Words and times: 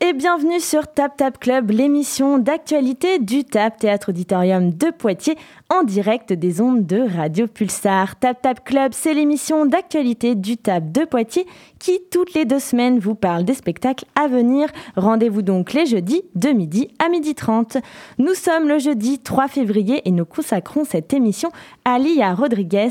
Et 0.00 0.12
bienvenue 0.12 0.58
sur 0.58 0.88
Tap 0.88 1.16
Tap 1.16 1.38
Club, 1.38 1.70
l'émission 1.70 2.38
d'actualité 2.38 3.20
du 3.20 3.44
TAP 3.44 3.78
Théâtre 3.78 4.08
Auditorium 4.08 4.72
de 4.72 4.90
Poitiers 4.90 5.36
en 5.70 5.84
direct 5.84 6.32
des 6.32 6.60
ondes 6.60 6.84
de 6.86 7.00
Radio 7.16 7.46
Pulsar. 7.46 8.18
Tap 8.18 8.42
Tap 8.42 8.64
Club, 8.64 8.92
c'est 8.92 9.14
l'émission 9.14 9.66
d'actualité 9.66 10.34
du 10.34 10.56
TAP 10.56 10.90
de 10.90 11.04
Poitiers 11.04 11.46
qui, 11.78 12.00
toutes 12.10 12.34
les 12.34 12.44
deux 12.44 12.58
semaines, 12.58 12.98
vous 12.98 13.14
parle 13.14 13.44
des 13.44 13.54
spectacles 13.54 14.04
à 14.16 14.26
venir. 14.26 14.68
Rendez-vous 14.96 15.42
donc 15.42 15.72
les 15.72 15.86
jeudis 15.86 16.22
de 16.34 16.48
midi 16.48 16.88
à 16.98 17.08
midi 17.08 17.34
30. 17.34 17.76
Nous 18.18 18.34
sommes 18.34 18.66
le 18.66 18.78
jeudi 18.78 19.20
3 19.20 19.46
février 19.46 20.02
et 20.08 20.10
nous 20.10 20.24
consacrons 20.24 20.84
cette 20.84 21.12
émission 21.12 21.50
à 21.84 21.98
Lia 21.98 22.34
Rodriguez, 22.34 22.90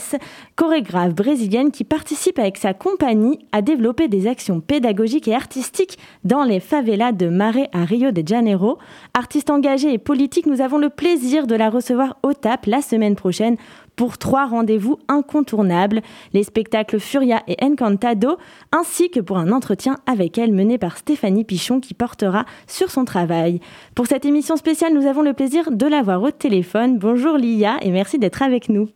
chorégraphe 0.55 1.15
brésilienne 1.15 1.71
qui 1.71 1.83
participe 1.83 2.39
avec 2.39 2.57
sa 2.57 2.73
compagnie 2.73 3.39
à 3.51 3.61
développer 3.61 4.07
des 4.07 4.27
actions 4.27 4.61
pédagogiques 4.61 5.27
et 5.27 5.35
artistiques 5.35 5.97
dans 6.23 6.43
les 6.43 6.59
favelas 6.77 7.11
de 7.11 7.27
Maré 7.27 7.69
à 7.73 7.85
Rio 7.85 8.11
de 8.11 8.21
Janeiro. 8.23 8.77
Artiste 9.15 9.49
engagée 9.49 9.93
et 9.93 9.97
politique, 9.97 10.45
nous 10.45 10.61
avons 10.61 10.77
le 10.77 10.89
plaisir 10.89 11.47
de 11.47 11.55
la 11.55 11.71
recevoir 11.71 12.17
au 12.21 12.33
TAP 12.33 12.67
la 12.67 12.81
semaine 12.81 13.15
prochaine 13.15 13.55
pour 13.95 14.19
trois 14.19 14.45
rendez-vous 14.45 14.99
incontournables, 15.07 16.01
les 16.33 16.43
spectacles 16.43 16.99
Furia 16.99 17.41
et 17.47 17.55
Encantado, 17.63 18.37
ainsi 18.71 19.09
que 19.09 19.19
pour 19.19 19.39
un 19.39 19.51
entretien 19.51 19.95
avec 20.05 20.37
elle 20.37 20.53
mené 20.53 20.77
par 20.77 20.97
Stéphanie 20.97 21.45
Pichon 21.45 21.79
qui 21.79 21.95
portera 21.95 22.45
sur 22.67 22.91
son 22.91 23.05
travail. 23.05 23.59
Pour 23.95 24.05
cette 24.05 24.25
émission 24.25 24.55
spéciale, 24.55 24.93
nous 24.93 25.07
avons 25.07 25.23
le 25.23 25.33
plaisir 25.33 25.71
de 25.71 25.87
l'avoir 25.87 26.21
au 26.21 26.29
téléphone. 26.29 26.99
Bonjour 26.99 27.37
Lia 27.37 27.77
et 27.81 27.89
merci 27.89 28.19
d'être 28.19 28.43
avec 28.43 28.69
nous. 28.69 28.87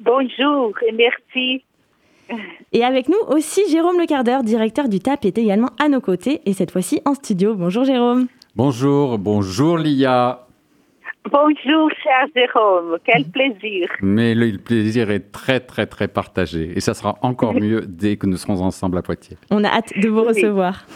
Bonjour 0.00 0.72
et 0.88 0.92
merci. 0.92 1.62
Et 2.72 2.84
avec 2.84 3.08
nous 3.08 3.18
aussi 3.28 3.60
Jérôme 3.70 3.98
Lecardeur, 3.98 4.42
directeur 4.42 4.88
du 4.88 5.00
TAP, 5.00 5.24
est 5.24 5.38
également 5.38 5.70
à 5.82 5.88
nos 5.88 6.00
côtés 6.00 6.40
et 6.46 6.52
cette 6.52 6.70
fois-ci 6.70 7.00
en 7.04 7.14
studio. 7.14 7.54
Bonjour 7.54 7.84
Jérôme. 7.84 8.26
Bonjour, 8.56 9.18
bonjour 9.18 9.78
Lia. 9.78 10.46
Bonjour, 11.30 11.90
cher 12.02 12.26
Jérôme, 12.34 12.98
quel 13.04 13.24
plaisir. 13.30 13.88
Mais 14.00 14.34
le 14.34 14.56
plaisir 14.58 15.10
est 15.10 15.30
très, 15.32 15.60
très, 15.60 15.86
très 15.86 16.08
partagé. 16.08 16.72
Et 16.74 16.80
ça 16.80 16.94
sera 16.94 17.16
encore 17.22 17.54
mieux 17.60 17.82
dès 17.86 18.16
que 18.16 18.26
nous 18.26 18.36
serons 18.36 18.60
ensemble 18.62 18.98
à 18.98 19.02
Poitiers. 19.02 19.36
On 19.50 19.64
a 19.64 19.68
hâte 19.68 19.92
de 19.98 20.08
vous 20.08 20.22
recevoir. 20.22 20.86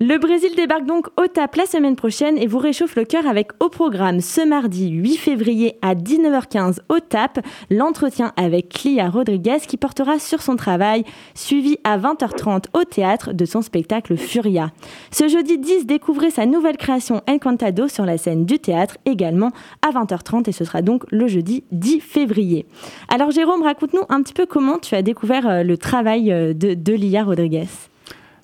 Le 0.00 0.16
Brésil 0.16 0.50
débarque 0.54 0.86
donc 0.86 1.08
au 1.20 1.26
TAP 1.26 1.56
la 1.56 1.66
semaine 1.66 1.96
prochaine 1.96 2.38
et 2.38 2.46
vous 2.46 2.58
réchauffe 2.58 2.94
le 2.94 3.04
cœur 3.04 3.26
avec 3.26 3.50
au 3.58 3.68
programme 3.68 4.20
ce 4.20 4.46
mardi 4.46 4.90
8 4.90 5.16
février 5.16 5.76
à 5.82 5.96
19h15 5.96 6.78
au 6.88 7.00
TAP 7.00 7.44
l'entretien 7.68 8.32
avec 8.36 8.68
Clia 8.68 9.10
Rodriguez 9.10 9.58
qui 9.66 9.76
portera 9.76 10.20
sur 10.20 10.40
son 10.40 10.54
travail, 10.54 11.02
suivi 11.34 11.78
à 11.82 11.98
20h30 11.98 12.66
au 12.74 12.84
théâtre 12.84 13.32
de 13.32 13.44
son 13.44 13.60
spectacle 13.60 14.16
Furia. 14.16 14.70
Ce 15.10 15.26
jeudi 15.26 15.58
10, 15.58 15.86
découvrez 15.86 16.30
sa 16.30 16.46
nouvelle 16.46 16.76
création 16.76 17.20
Encantado 17.28 17.88
sur 17.88 18.04
la 18.04 18.18
scène 18.18 18.44
du 18.44 18.60
théâtre 18.60 18.98
également 19.04 19.50
à 19.82 19.90
20h30 19.90 20.48
et 20.48 20.52
ce 20.52 20.64
sera 20.64 20.80
donc 20.80 21.06
le 21.10 21.26
jeudi 21.26 21.64
10 21.72 21.98
février. 21.98 22.66
Alors 23.08 23.32
Jérôme, 23.32 23.62
raconte-nous 23.62 24.04
un 24.10 24.22
petit 24.22 24.34
peu 24.34 24.46
comment 24.46 24.78
tu 24.78 24.94
as 24.94 25.02
découvert 25.02 25.48
euh, 25.48 25.62
le 25.64 25.76
travail 25.76 26.30
euh, 26.30 26.54
de, 26.54 26.74
de 26.74 26.92
Lia 26.92 27.24
Rodriguez. 27.24 27.66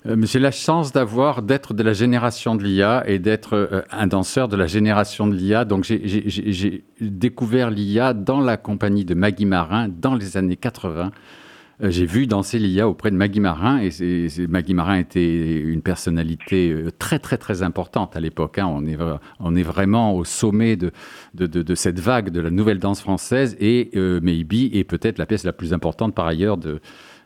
Euh, 0.07 0.15
j'ai 0.23 0.39
la 0.39 0.51
chance 0.51 0.91
d'avoir, 0.91 1.41
d'être 1.41 1.73
de 1.73 1.83
la 1.83 1.93
génération 1.93 2.55
de 2.55 2.63
l'IA 2.63 3.03
et 3.07 3.19
d'être 3.19 3.53
euh, 3.53 3.81
un 3.91 4.07
danseur 4.07 4.47
de 4.47 4.55
la 4.55 4.67
génération 4.67 5.27
de 5.27 5.35
l'IA. 5.35 5.65
Donc 5.65 5.83
j'ai 5.83 6.85
découvert 7.01 7.71
l'IA 7.71 8.13
dans 8.13 8.39
la 8.39 8.57
compagnie 8.57 9.05
de 9.05 9.15
Maggie 9.15 9.45
Marin 9.45 9.89
dans 9.89 10.15
les 10.15 10.37
années 10.37 10.57
80. 10.57 11.11
Euh, 11.83 11.89
j'ai 11.89 12.05
vu 12.05 12.27
danser 12.27 12.59
l'IA 12.59 12.87
auprès 12.87 13.09
de 13.09 13.15
Maggie 13.15 13.39
Marin 13.39 13.79
et 13.79 13.89
Maggie 14.47 14.73
Marin 14.75 14.99
était 14.99 15.59
une 15.59 15.81
personnalité 15.81 16.73
très 16.99 17.19
très 17.19 17.37
très 17.37 17.63
importante 17.63 18.15
à 18.15 18.19
l'époque. 18.19 18.59
Hein. 18.59 18.67
On, 19.39 19.55
est, 19.55 19.63
vraiment 19.63 20.15
au 20.15 20.23
sommet 20.23 20.77
de, 20.77 20.91
cette 21.75 21.99
vague 21.99 22.29
de 22.29 22.41
la 22.41 22.51
nouvelle 22.51 22.79
danse 22.79 23.01
française 23.01 23.57
et 23.59 23.89
Maybe 23.95 24.73
est 24.73 24.85
peut-être 24.85 25.17
la 25.17 25.25
pièce 25.25 25.43
la 25.43 25.53
plus 25.53 25.73
importante 25.73 26.13
par 26.13 26.27
ailleurs 26.27 26.57
de, 26.57 26.79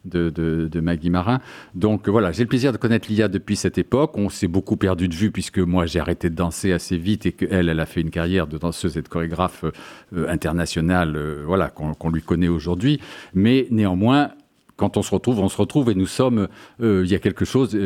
de, 0.10 0.80
Maggie 0.80 1.10
Marin. 1.10 1.40
Donc 1.76 2.08
voilà, 2.10 2.32
j'ai 2.32 2.44
le 2.44 2.50
plaisir 2.50 2.72
de 2.72 2.78
connaître 2.78 3.10
Lia 3.10 3.28
depuis 3.28 3.56
cette 3.56 3.78
époque. 3.78 4.18
On 4.18 4.30
s'est 4.30 4.48
beaucoup 4.48 4.78
perdu 4.78 5.08
de 5.08 5.16
vue 5.16 5.32
puisque 5.32 5.60
moi 5.60 5.86
j'ai 5.86 6.00
arrêté 6.00 6.30
de 6.30 6.36
danser 6.36 6.72
assez 6.72 6.98
vite 6.98 7.26
et 7.26 7.32
qu'elle, 7.32 7.70
elle 7.70 7.80
a 7.80 7.86
fait 7.86 8.02
une 8.02 8.12
carrière 8.12 8.48
de 8.48 8.58
danseuse 8.58 8.98
et 8.98 9.02
de 9.02 9.08
chorégraphe 9.08 9.66
euh, 10.14 10.28
internationale, 10.30 11.16
euh, 11.16 11.44
voilà, 11.46 11.70
qu'on 11.70 12.10
lui 12.10 12.22
connaît 12.22 12.48
aujourd'hui. 12.48 13.00
Mais 13.34 13.68
néanmoins, 13.72 14.32
quand 14.76 14.98
on 14.98 15.02
se 15.02 15.12
retrouve, 15.14 15.40
on 15.40 15.50
se 15.50 15.58
retrouve 15.58 15.92
et 15.92 15.96
nous 15.96 16.08
sommes. 16.08 16.48
Euh, 16.82 17.04
il 17.06 17.12
y 17.12 17.16
a 17.16 17.20
quelque 17.20 17.46
chose. 17.46 17.78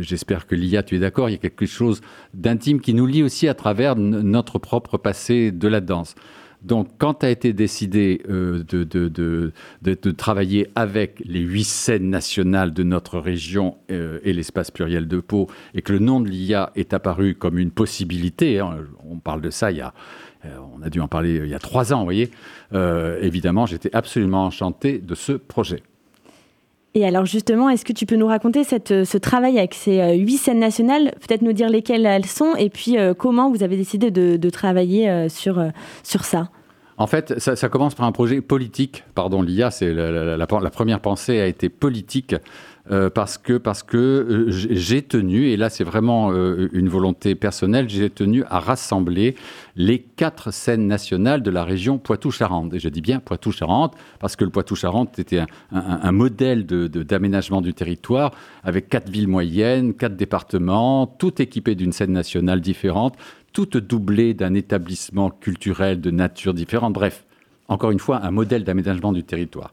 J'espère 0.00 0.46
que 0.46 0.54
Lia, 0.54 0.82
tu 0.82 0.96
es 0.96 0.98
d'accord. 0.98 1.28
Il 1.28 1.32
y 1.32 1.36
a 1.36 1.38
quelque 1.38 1.66
chose 1.66 2.00
d'intime 2.32 2.80
qui 2.80 2.94
nous 2.94 3.06
lie 3.06 3.22
aussi 3.22 3.48
à 3.48 3.54
travers 3.54 3.96
notre 3.96 4.58
propre 4.58 4.96
passé 4.96 5.52
de 5.52 5.68
la 5.68 5.80
danse. 5.80 6.14
Donc, 6.62 6.88
quand 6.98 7.22
a 7.22 7.30
été 7.30 7.52
décidé 7.52 8.22
euh, 8.28 8.64
de, 8.64 10.10
travailler 10.10 10.68
avec 10.74 11.22
les 11.24 11.40
huit 11.40 11.64
scènes 11.64 12.10
nationales 12.10 12.72
de 12.72 12.82
notre 12.82 13.18
région 13.18 13.76
euh, 13.90 14.18
et 14.24 14.32
l'espace 14.32 14.70
pluriel 14.70 15.06
de 15.06 15.20
Pau, 15.20 15.48
et 15.74 15.82
que 15.82 15.92
le 15.92 16.00
nom 16.00 16.20
de 16.20 16.28
l'IA 16.28 16.72
est 16.74 16.94
apparu 16.94 17.34
comme 17.34 17.58
une 17.58 17.70
possibilité, 17.70 18.58
hein, 18.58 18.78
on 19.08 19.18
parle 19.18 19.40
de 19.40 19.50
ça 19.50 19.70
il 19.70 19.78
y 19.78 19.80
a, 19.80 19.94
euh, 20.44 20.56
on 20.76 20.82
a 20.82 20.90
dû 20.90 21.00
en 21.00 21.08
parler 21.08 21.40
il 21.44 21.48
y 21.48 21.54
a 21.54 21.60
trois 21.60 21.92
ans, 21.92 21.98
vous 21.98 22.04
voyez, 22.04 22.30
évidemment, 23.22 23.66
j'étais 23.66 23.94
absolument 23.94 24.44
enchanté 24.46 24.98
de 24.98 25.14
ce 25.14 25.32
projet. 25.32 25.82
Et 26.94 27.06
alors 27.06 27.26
justement, 27.26 27.68
est-ce 27.68 27.84
que 27.84 27.92
tu 27.92 28.06
peux 28.06 28.16
nous 28.16 28.26
raconter 28.26 28.64
ce 28.64 29.18
travail 29.18 29.58
avec 29.58 29.74
ces 29.74 30.16
huit 30.16 30.38
scènes 30.38 30.58
nationales, 30.58 31.12
peut-être 31.20 31.42
nous 31.42 31.52
dire 31.52 31.68
lesquelles 31.68 32.06
elles 32.06 32.26
sont, 32.26 32.56
et 32.56 32.70
puis 32.70 32.96
comment 33.18 33.50
vous 33.50 33.62
avez 33.62 33.76
décidé 33.76 34.10
de, 34.10 34.50
travailler 34.50 35.28
sur, 35.28 35.62
sur 36.02 36.24
ça? 36.24 36.48
En 36.98 37.06
fait, 37.06 37.38
ça, 37.38 37.68
commence 37.68 37.94
par 37.94 38.06
un 38.06 38.12
projet 38.12 38.40
politique. 38.40 39.04
Pardon, 39.14 39.40
l'IA, 39.40 39.70
c'est 39.70 39.92
la, 39.92 40.46
première 40.46 40.98
pensée 40.98 41.40
a 41.40 41.46
été 41.46 41.68
politique 41.68 42.34
euh, 42.90 43.10
parce 43.10 43.36
que 43.36 43.58
parce 43.58 43.82
que 43.82 43.96
euh, 43.98 44.44
j'ai 44.48 45.02
tenu 45.02 45.48
et 45.48 45.58
là 45.58 45.68
c'est 45.68 45.84
vraiment 45.84 46.32
euh, 46.32 46.68
une 46.72 46.88
volonté 46.88 47.34
personnelle. 47.34 47.86
J'ai 47.88 48.08
tenu 48.08 48.44
à 48.44 48.60
rassembler 48.60 49.34
les 49.76 49.98
quatre 49.98 50.52
scènes 50.52 50.86
nationales 50.86 51.42
de 51.42 51.50
la 51.50 51.64
région 51.64 51.98
Poitou-Charentes. 51.98 52.72
Et 52.72 52.78
je 52.78 52.88
dis 52.88 53.02
bien 53.02 53.20
Poitou-Charentes 53.20 53.94
parce 54.20 54.36
que 54.36 54.44
le 54.44 54.50
Poitou-Charentes 54.50 55.18
était 55.18 55.42
un, 55.70 56.12
modèle 56.12 56.64
d'aménagement 56.64 57.60
du 57.60 57.74
territoire 57.74 58.32
avec 58.64 58.88
quatre 58.88 59.10
villes 59.10 59.28
moyennes, 59.28 59.92
quatre 59.92 60.16
départements, 60.16 61.06
tout 61.06 61.42
équipé 61.42 61.74
d'une 61.74 61.92
scène 61.92 62.12
nationale 62.12 62.60
différente 62.60 63.16
toute 63.52 63.76
doublée 63.76 64.34
d'un 64.34 64.54
établissement 64.54 65.30
culturel 65.30 66.00
de 66.00 66.10
nature 66.10 66.54
différente. 66.54 66.92
Bref, 66.92 67.24
encore 67.66 67.90
une 67.90 67.98
fois, 67.98 68.24
un 68.24 68.30
modèle 68.30 68.62
d'aménagement 68.62 69.12
du 69.12 69.24
territoire, 69.24 69.72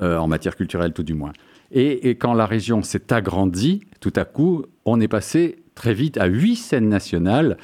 en 0.00 0.26
matière 0.26 0.56
culturelle 0.56 0.92
tout 0.92 1.04
du 1.04 1.14
moins. 1.14 1.32
Et, 1.70 2.10
quand 2.10 2.34
la 2.34 2.46
région 2.46 2.82
s'est 2.82 3.12
agrandie, 3.12 3.82
tout 4.00 4.12
à 4.16 4.24
coup, 4.24 4.64
on 4.84 5.00
est 5.00 5.08
passé 5.08 5.56
très 5.74 5.94
vite 5.94 6.16
à 6.16 6.26
huit 6.26 6.56
scènes 6.56 6.88
nationales 6.88 7.56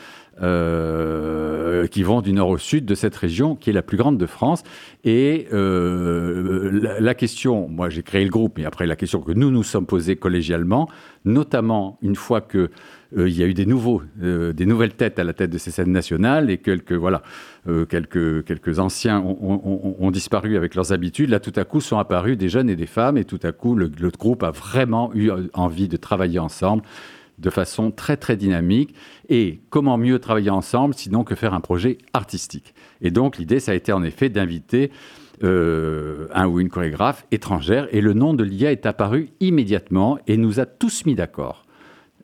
euh, 0.43 1.87
qui 1.87 2.03
vont 2.03 2.21
du 2.21 2.33
nord 2.33 2.49
au 2.49 2.59
sud 2.59 2.85
de 2.85 2.95
cette 2.95 3.17
région, 3.17 3.55
qui 3.57 3.71
est 3.71 3.73
la 3.73 3.83
plus 3.83 3.97
grande 3.97 4.19
de 4.19 4.27
France. 4.27 4.63
Et 5.05 5.47
euh, 5.53 6.99
la, 7.01 7.15
question, 7.15 7.69
moi 7.69 7.89
j'ai 7.89 8.03
créé 8.03 8.25
le 8.25 8.31
groupe, 8.31 8.59
mais 8.59 8.65
après 8.65 8.87
la 8.87 8.97
question 8.97 9.21
que 9.21 9.33
nous 9.33 9.51
nous 9.51 9.63
sommes 9.63 9.87
posés 9.87 10.17
collégialement, 10.17 10.89
notamment 11.25 11.99
une 12.03 12.17
fois 12.17 12.41
que 12.41 12.71
euh, 13.17 13.29
il 13.29 13.37
y 13.37 13.43
a 13.43 13.47
eu 13.47 13.55
des 13.55 13.67
nouveaux, 13.67 14.03
des 14.17 14.67
nouvelles 14.67 14.95
têtes 14.95 15.19
à 15.19 15.25
la 15.25 15.33
tête 15.33 15.51
de 15.51 15.59
ces 15.59 15.71
scènes 15.71 15.93
nationales 15.93 16.51
et 16.51 16.59
quelques 16.59 16.93
voilà, 16.93 17.23
quelques 17.89 18.45
quelques 18.45 18.79
anciens 18.79 19.21
ont, 19.21 20.11
disparu 20.11 20.57
avec 20.57 20.75
leurs 20.75 20.93
habitudes. 20.93 21.31
Là, 21.31 21.41
tout 21.41 21.53
à 21.57 21.65
coup, 21.65 21.81
sont 21.81 21.99
apparus 21.99 22.37
des 22.37 22.49
jeunes 22.49 22.69
et 22.69 22.77
des 22.77 22.87
femmes, 22.87 23.17
et 23.17 23.25
tout 23.25 23.41
à 23.43 23.53
coup, 23.53 23.75
le, 23.75 23.89
groupe 24.19 24.43
a 24.43 24.51
vraiment 24.51 25.11
eu 25.15 25.31
envie 25.55 25.89
de 25.89 25.97
travailler 25.97 26.39
ensemble 26.39 26.83
de 27.39 27.51
façon 27.51 27.91
très 27.91 28.17
très 28.17 28.37
dynamique. 28.37 28.95
Et 29.29 29.61
comment 29.71 29.99
mieux 29.99 30.19
travailler 30.19 30.51
ensemble 30.51 30.95
sinon 30.95 31.25
que 31.25 31.35
faire 31.35 31.55
un 31.55 31.61
projet 31.61 31.99
artistique? 32.13 32.75
Et 33.01 33.11
donc 33.11 33.39
l'idée, 33.39 33.61
ça 33.61 33.73
a 33.73 33.75
été 33.75 33.93
en 33.93 34.03
effet 34.03 34.29
d'inviter 34.29 34.91
euh, 35.43 36.29
un 36.33 36.47
ou 36.47 36.61
une 36.61 36.69
chorégraphe 36.69 37.27
étrangère. 37.33 37.89
Et 37.93 38.01
le 38.01 38.13
nom 38.13 38.35
de 38.35 38.45
l'IA 38.45 38.73
est 38.73 38.87
apparu 38.87 39.31
immédiatement 39.41 40.19
et 40.27 40.37
nous 40.37 40.61
a 40.61 40.67
tous 40.67 41.07
mis 41.07 41.15
d'accord. 41.15 41.64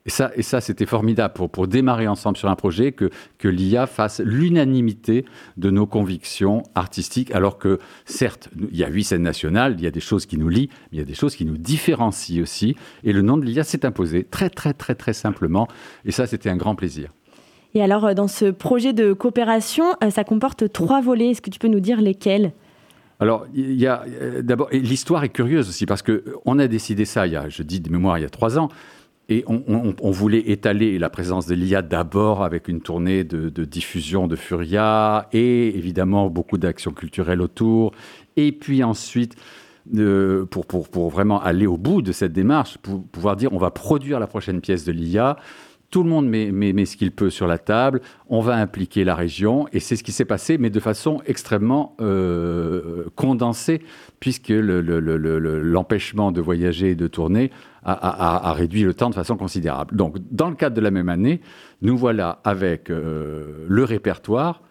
Et 0.05 0.09
ça, 0.09 0.31
et 0.35 0.41
ça 0.41 0.61
c'était 0.61 0.85
formidable 0.85 1.33
pour, 1.33 1.49
pour 1.49 1.67
démarrer 1.67 2.07
ensemble 2.07 2.37
sur 2.37 2.49
un 2.49 2.55
projet, 2.55 2.91
que, 2.91 3.09
que 3.37 3.47
l'IA 3.47 3.85
fasse 3.85 4.19
l'unanimité 4.23 5.25
de 5.57 5.69
nos 5.69 5.85
convictions 5.85 6.63
artistiques, 6.73 7.31
alors 7.31 7.57
que 7.57 7.79
certes, 8.05 8.49
il 8.71 8.77
y 8.77 8.83
a 8.83 8.89
huit 8.89 9.03
scènes 9.03 9.21
nationales, 9.21 9.75
il 9.77 9.83
y 9.83 9.87
a 9.87 9.91
des 9.91 9.99
choses 9.99 10.25
qui 10.25 10.37
nous 10.37 10.49
lient, 10.49 10.69
mais 10.91 10.97
il 10.97 10.99
y 10.99 11.03
a 11.03 11.05
des 11.05 11.13
choses 11.13 11.35
qui 11.35 11.45
nous 11.45 11.57
différencient 11.57 12.41
aussi. 12.41 12.75
Et 13.03 13.13
le 13.13 13.21
nom 13.21 13.37
de 13.37 13.45
l'IA 13.45 13.63
s'est 13.63 13.85
imposé 13.85 14.23
très, 14.23 14.49
très, 14.49 14.73
très, 14.73 14.95
très 14.95 15.13
simplement. 15.13 15.67
Et 16.05 16.11
ça, 16.11 16.25
c'était 16.25 16.49
un 16.49 16.57
grand 16.57 16.75
plaisir. 16.75 17.11
Et 17.73 17.81
alors, 17.81 18.05
euh, 18.05 18.13
dans 18.13 18.27
ce 18.27 18.45
projet 18.45 18.93
de 18.93 19.13
coopération, 19.13 19.85
euh, 20.03 20.09
ça 20.09 20.23
comporte 20.23 20.71
trois 20.73 21.01
volets. 21.01 21.29
Est-ce 21.29 21.41
que 21.41 21.49
tu 21.49 21.59
peux 21.59 21.67
nous 21.67 21.79
dire 21.79 22.01
lesquels? 22.01 22.53
Alors, 23.19 23.45
il 23.53 23.79
y 23.79 23.85
a 23.85 24.03
d'abord, 24.41 24.67
l'histoire 24.71 25.23
est 25.23 25.29
curieuse 25.29 25.69
aussi 25.69 25.85
parce 25.85 26.01
que 26.01 26.23
on 26.43 26.57
a 26.57 26.67
décidé 26.67 27.05
ça 27.05 27.27
il 27.27 27.33
y 27.33 27.35
a, 27.35 27.49
je 27.49 27.61
dis 27.61 27.79
de 27.79 27.91
mémoire, 27.91 28.17
il 28.17 28.23
y 28.23 28.25
a 28.25 28.29
trois 28.29 28.57
ans. 28.57 28.69
Et 29.31 29.45
on, 29.47 30.11
voulait 30.11 30.51
étaler 30.51 30.99
la 30.99 31.09
présence 31.09 31.47
de 31.47 31.55
l'IA 31.55 31.81
d'abord 31.81 32.43
avec 32.43 32.67
une 32.67 32.81
tournée 32.81 33.23
de, 33.23 33.63
diffusion 33.63 34.27
de 34.27 34.35
Furia 34.35 35.29
et 35.31 35.69
évidemment 35.77 36.29
beaucoup 36.29 36.57
d'actions 36.57 36.91
culturelles 36.91 37.39
autour. 37.39 37.93
Et 38.35 38.51
puis 38.51 38.83
ensuite, 38.83 39.35
pour, 40.49 40.65
pour, 40.65 40.89
pour, 40.89 41.09
vraiment 41.09 41.41
aller 41.41 41.65
au 41.65 41.77
bout 41.77 42.01
de 42.01 42.11
cette 42.11 42.33
démarche, 42.33 42.77
pour 42.79 43.07
pouvoir 43.07 43.37
dire 43.37 43.53
on 43.53 43.57
va 43.57 43.71
produire 43.71 44.19
la 44.19 44.27
prochaine 44.27 44.59
pièce 44.59 44.83
de 44.83 44.91
l'IA 44.91 45.37
tout 45.91 46.03
le 46.03 46.09
monde 46.09 46.27
met, 46.27 46.85
ce 46.85 46.95
qu'il 46.95 47.11
peut 47.11 47.29
sur 47.29 47.47
la 47.47 47.57
table, 47.57 48.01
on 48.29 48.39
va 48.39 48.55
impliquer 48.55 49.03
la 49.03 49.13
région, 49.13 49.67
et 49.73 49.81
c'est 49.81 49.97
ce 49.97 50.03
qui 50.03 50.13
s'est 50.13 50.25
passé, 50.25 50.57
mais 50.57 50.69
de 50.69 50.79
façon 50.79 51.21
extrêmement 51.25 51.97
euh, 51.99 53.03
condensée, 53.15 53.81
puisque 54.21 54.49
l'empêchement 54.49 56.31
de 56.31 56.39
voyager 56.39 56.91
et 56.91 56.95
de 56.95 57.07
tourner 57.07 57.51
a, 57.83 58.53
réduit 58.53 58.83
le 58.83 58.93
temps 58.93 59.09
de 59.09 59.15
façon 59.15 59.35
considérable. 59.35 59.95
Donc, 59.95 60.15
dans 60.31 60.49
le 60.49 60.55
cadre 60.55 60.75
de 60.75 60.81
la 60.81 60.91
même 60.91 61.09
année, 61.09 61.41
nous 61.81 61.97
voilà 61.97 62.39
avec 62.45 62.89
euh, 62.89 63.65
le 63.67 63.83
répertoire, 63.83 64.61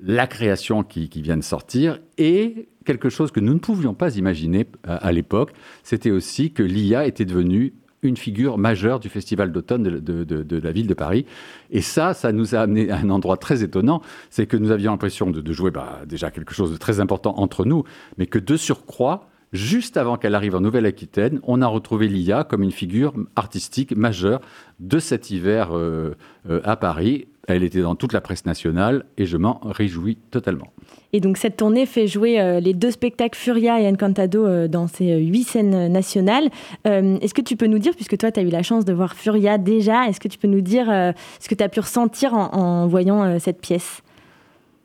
la 0.00 0.28
création 0.28 0.84
qui, 0.84 1.08
vient 1.16 1.36
de 1.36 1.42
sortir, 1.42 1.98
et 2.16 2.68
quelque 2.84 3.08
chose 3.08 3.32
que 3.32 3.40
nous 3.40 3.54
ne 3.54 3.58
pouvions 3.58 3.94
pas 3.94 4.16
imaginer 4.16 4.66
à, 4.86 4.96
à 4.96 5.10
l'époque, 5.10 5.52
c'était 5.82 6.12
aussi 6.12 6.52
que 6.52 6.62
l'IA 6.62 7.06
était 7.06 7.24
devenue 7.24 7.74
une 8.02 8.16
figure 8.16 8.58
majeure 8.58 9.00
du 9.00 9.08
festival 9.08 9.52
d'automne 9.52 9.82
de, 9.82 10.60
la 10.62 10.72
ville 10.72 10.86
de 10.86 10.94
Paris. 10.94 11.26
Et 11.70 11.80
ça, 11.80 12.14
ça 12.14 12.32
nous 12.32 12.54
a 12.54 12.60
amené 12.60 12.90
à 12.90 12.96
un 12.96 13.10
endroit 13.10 13.36
très 13.36 13.62
étonnant, 13.62 14.02
c'est 14.30 14.46
que 14.46 14.56
nous 14.56 14.70
avions 14.70 14.92
l'impression 14.92 15.30
de, 15.30 15.52
jouer 15.52 15.70
bah, 15.70 16.00
déjà 16.06 16.30
quelque 16.30 16.54
chose 16.54 16.72
de 16.72 16.76
très 16.76 17.00
important 17.00 17.34
entre 17.38 17.64
nous, 17.64 17.84
mais 18.18 18.26
que 18.26 18.38
de 18.38 18.56
surcroît, 18.56 19.28
juste 19.52 19.96
avant 19.96 20.16
qu'elle 20.16 20.34
arrive 20.34 20.54
en 20.54 20.60
Nouvelle-Aquitaine, 20.60 21.40
on 21.42 21.60
a 21.62 21.66
retrouvé 21.66 22.08
l'IA 22.08 22.44
comme 22.44 22.62
une 22.62 22.72
figure 22.72 23.12
artistique 23.36 23.96
majeure 23.96 24.40
de 24.78 24.98
cet 24.98 25.30
hiver 25.30 25.70
euh, 25.72 26.14
euh, 26.48 26.60
à 26.64 26.76
Paris. 26.76 27.26
Elle 27.48 27.64
était 27.64 27.80
dans 27.80 27.94
toute 27.94 28.12
la 28.12 28.20
presse 28.20 28.44
nationale 28.44 29.04
et 29.16 29.26
je 29.26 29.36
m'en 29.36 29.60
réjouis 29.64 30.18
totalement. 30.30 30.72
Et 31.12 31.20
donc 31.20 31.36
cette 31.36 31.56
tournée 31.56 31.86
fait 31.86 32.06
jouer 32.06 32.40
euh, 32.40 32.60
les 32.60 32.74
deux 32.74 32.90
spectacles 32.90 33.36
Furia 33.36 33.80
et 33.80 33.88
Encantado 33.88 34.46
euh, 34.46 34.68
dans 34.68 34.86
ces 34.86 35.12
euh, 35.12 35.18
huit 35.18 35.44
scènes 35.44 35.88
nationales. 35.88 36.50
est-ce 36.84 37.34
que 37.34 37.42
tu 37.42 37.56
peux 37.56 37.66
nous 37.66 37.78
dire, 37.78 37.94
puisque 37.94 38.16
toi 38.16 38.30
tu 38.30 38.40
as 38.40 38.42
eu 38.42 38.50
la 38.50 38.62
chance 38.62 38.84
de 38.84 38.92
voir 38.92 39.14
Furia 39.14 39.58
déjà, 39.58 40.06
est-ce 40.08 40.20
que 40.20 40.28
tu 40.28 40.38
peux 40.38 40.48
nous 40.48 40.60
dire 40.60 40.86
ce 40.86 41.48
que 41.48 41.54
tu 41.54 41.64
as 41.64 41.68
pu 41.68 41.80
ressentir 41.80 42.34
en, 42.34 42.86
voyant 42.86 43.38
cette 43.38 43.60
pièce? 43.60 44.02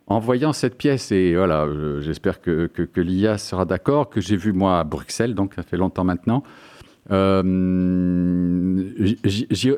En 0.08 0.20
voyant 0.20 0.54
cette 0.54 0.78
pièce, 0.78 1.12
et 1.12 1.36
voilà, 1.36 1.68
j'espère 2.00 2.42
que, 2.42 2.68
que, 2.68 2.84
que 2.84 3.02
l'IA 3.02 3.38
sera 3.38 3.66
d'accord, 3.66 4.10
que 4.10 4.22
j'ai 4.22 4.38
vu 4.38 4.54
moi 4.54 4.80
à 4.80 4.84
Bruxelles, 4.84 5.36
donc 5.36 5.54
ça 5.56 5.64
fait 5.64 5.78
longtemps 5.78 6.04
maintenant, 6.04 6.44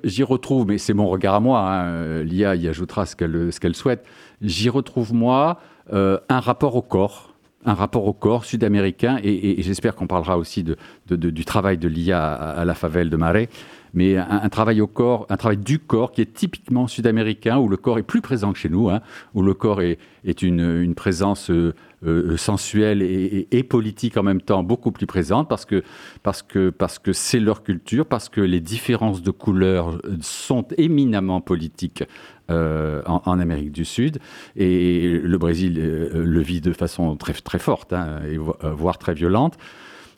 j'y 0.03 0.23
retrouve, 0.23 0.67
mais 0.67 0.77
c'est 0.77 0.93
mon 0.93 1.07
regard 1.07 1.35
à 1.35 1.39
moi, 1.39 1.59
hein, 1.59 2.23
l'IA 2.23 2.55
y 2.55 2.67
ajoutera 2.67 3.05
ce 3.05 3.15
qu'elle 3.15 3.75
souhaite, 3.75 4.05
j'y 4.41 4.69
retrouve 4.69 5.13
moi 5.13 5.59
euh, 5.93 6.19
un 6.29 6.39
rapport 6.39 6.75
au 6.75 6.81
corps, 6.81 7.33
un 7.65 7.73
rapport 7.73 8.05
au 8.05 8.13
corps 8.13 8.45
sud-américain, 8.45 9.19
et, 9.23 9.61
j'espère 9.61 9.95
qu'on 9.95 10.07
parlera 10.07 10.37
aussi 10.37 10.63
du 10.63 11.45
travail 11.45 11.77
de 11.77 11.87
l'IA 11.87 12.33
à, 12.33 12.65
la 12.65 12.73
favelle 12.73 13.09
de 13.09 13.17
Marais, 13.17 13.49
mais 13.93 14.17
un, 14.17 14.49
travail 14.49 14.77
du 15.57 15.79
corps 15.79 16.11
qui 16.11 16.21
est 16.21 16.33
typiquement 16.33 16.87
sud-américain, 16.87 17.57
où 17.57 17.67
le 17.67 17.77
corps 17.77 17.99
est 17.99 18.03
plus 18.03 18.21
présent 18.21 18.53
que 18.53 18.59
chez 18.59 18.69
nous, 18.69 18.89
hein, 18.89 19.01
où 19.33 19.41
le 19.41 19.53
corps 19.53 19.81
est, 19.81 19.97
une, 20.41 20.93
présence 20.95 21.49
euh, 21.49 21.73
euh, 22.05 22.37
sensuelle 22.37 23.01
et, 23.01 23.63
politique 23.63 24.17
en 24.17 24.23
même 24.23 24.41
temps 24.41 24.63
beaucoup 24.63 24.91
plus 24.91 25.07
présente, 25.07 25.49
parce 25.49 25.65
que 25.65 25.83
parce 26.23 26.41
que 26.41 26.69
parce 26.69 26.99
que 26.99 27.13
c'est 27.13 27.39
leur 27.39 27.63
culture, 27.63 28.05
parce 28.05 28.29
que 28.29 28.41
les 28.41 28.61
différences 28.61 29.21
de 29.21 29.31
couleurs 29.31 29.99
sont 30.21 30.65
éminemment 30.77 31.41
politiques 31.41 32.03
euh, 32.49 33.01
en, 33.05 33.39
Amérique 33.41 33.73
du 33.73 33.83
Sud. 33.83 34.19
Et 34.55 35.19
le 35.21 35.37
Brésil 35.37 35.77
euh, 35.79 36.23
le 36.23 36.39
vit 36.39 36.61
de 36.61 36.71
façon 36.71 37.17
très, 37.17 37.33
très 37.33 37.59
forte, 37.59 37.91
hein, 37.91 38.21
et, 38.25 38.37
euh, 38.37 38.71
voire 38.71 38.97
très 38.97 39.13
violente. 39.13 39.57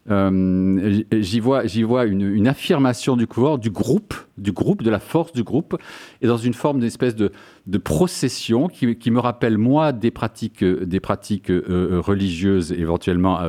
J'y 0.08 1.40
vois, 1.40 1.66
j'y 1.66 1.84
vois 1.84 2.06
une, 2.06 2.48
affirmation 2.48 3.16
du 3.16 3.28
pouvoir 3.28 3.60
du 3.60 3.70
groupe, 3.70 4.16
du 4.38 4.52
groupe, 4.52 4.82
de 4.82 4.90
la 4.90 5.00
force 5.00 5.34
du 5.34 5.44
groupe, 5.44 5.78
et 6.22 6.28
dans 6.28 6.38
une 6.38 6.54
forme 6.54 6.80
d'espèce 6.80 7.16
de, 7.16 7.32
de 7.68 7.78
procession 7.78 8.68
qui, 8.68 9.12
me 9.12 9.20
rappelle 9.20 9.58
moi 9.58 9.92
des 9.92 10.12
pratiques, 10.12 10.64
des 10.64 11.00
pratiques 11.00 11.52
religieuses 11.52 12.72
éventuellement 12.72 13.40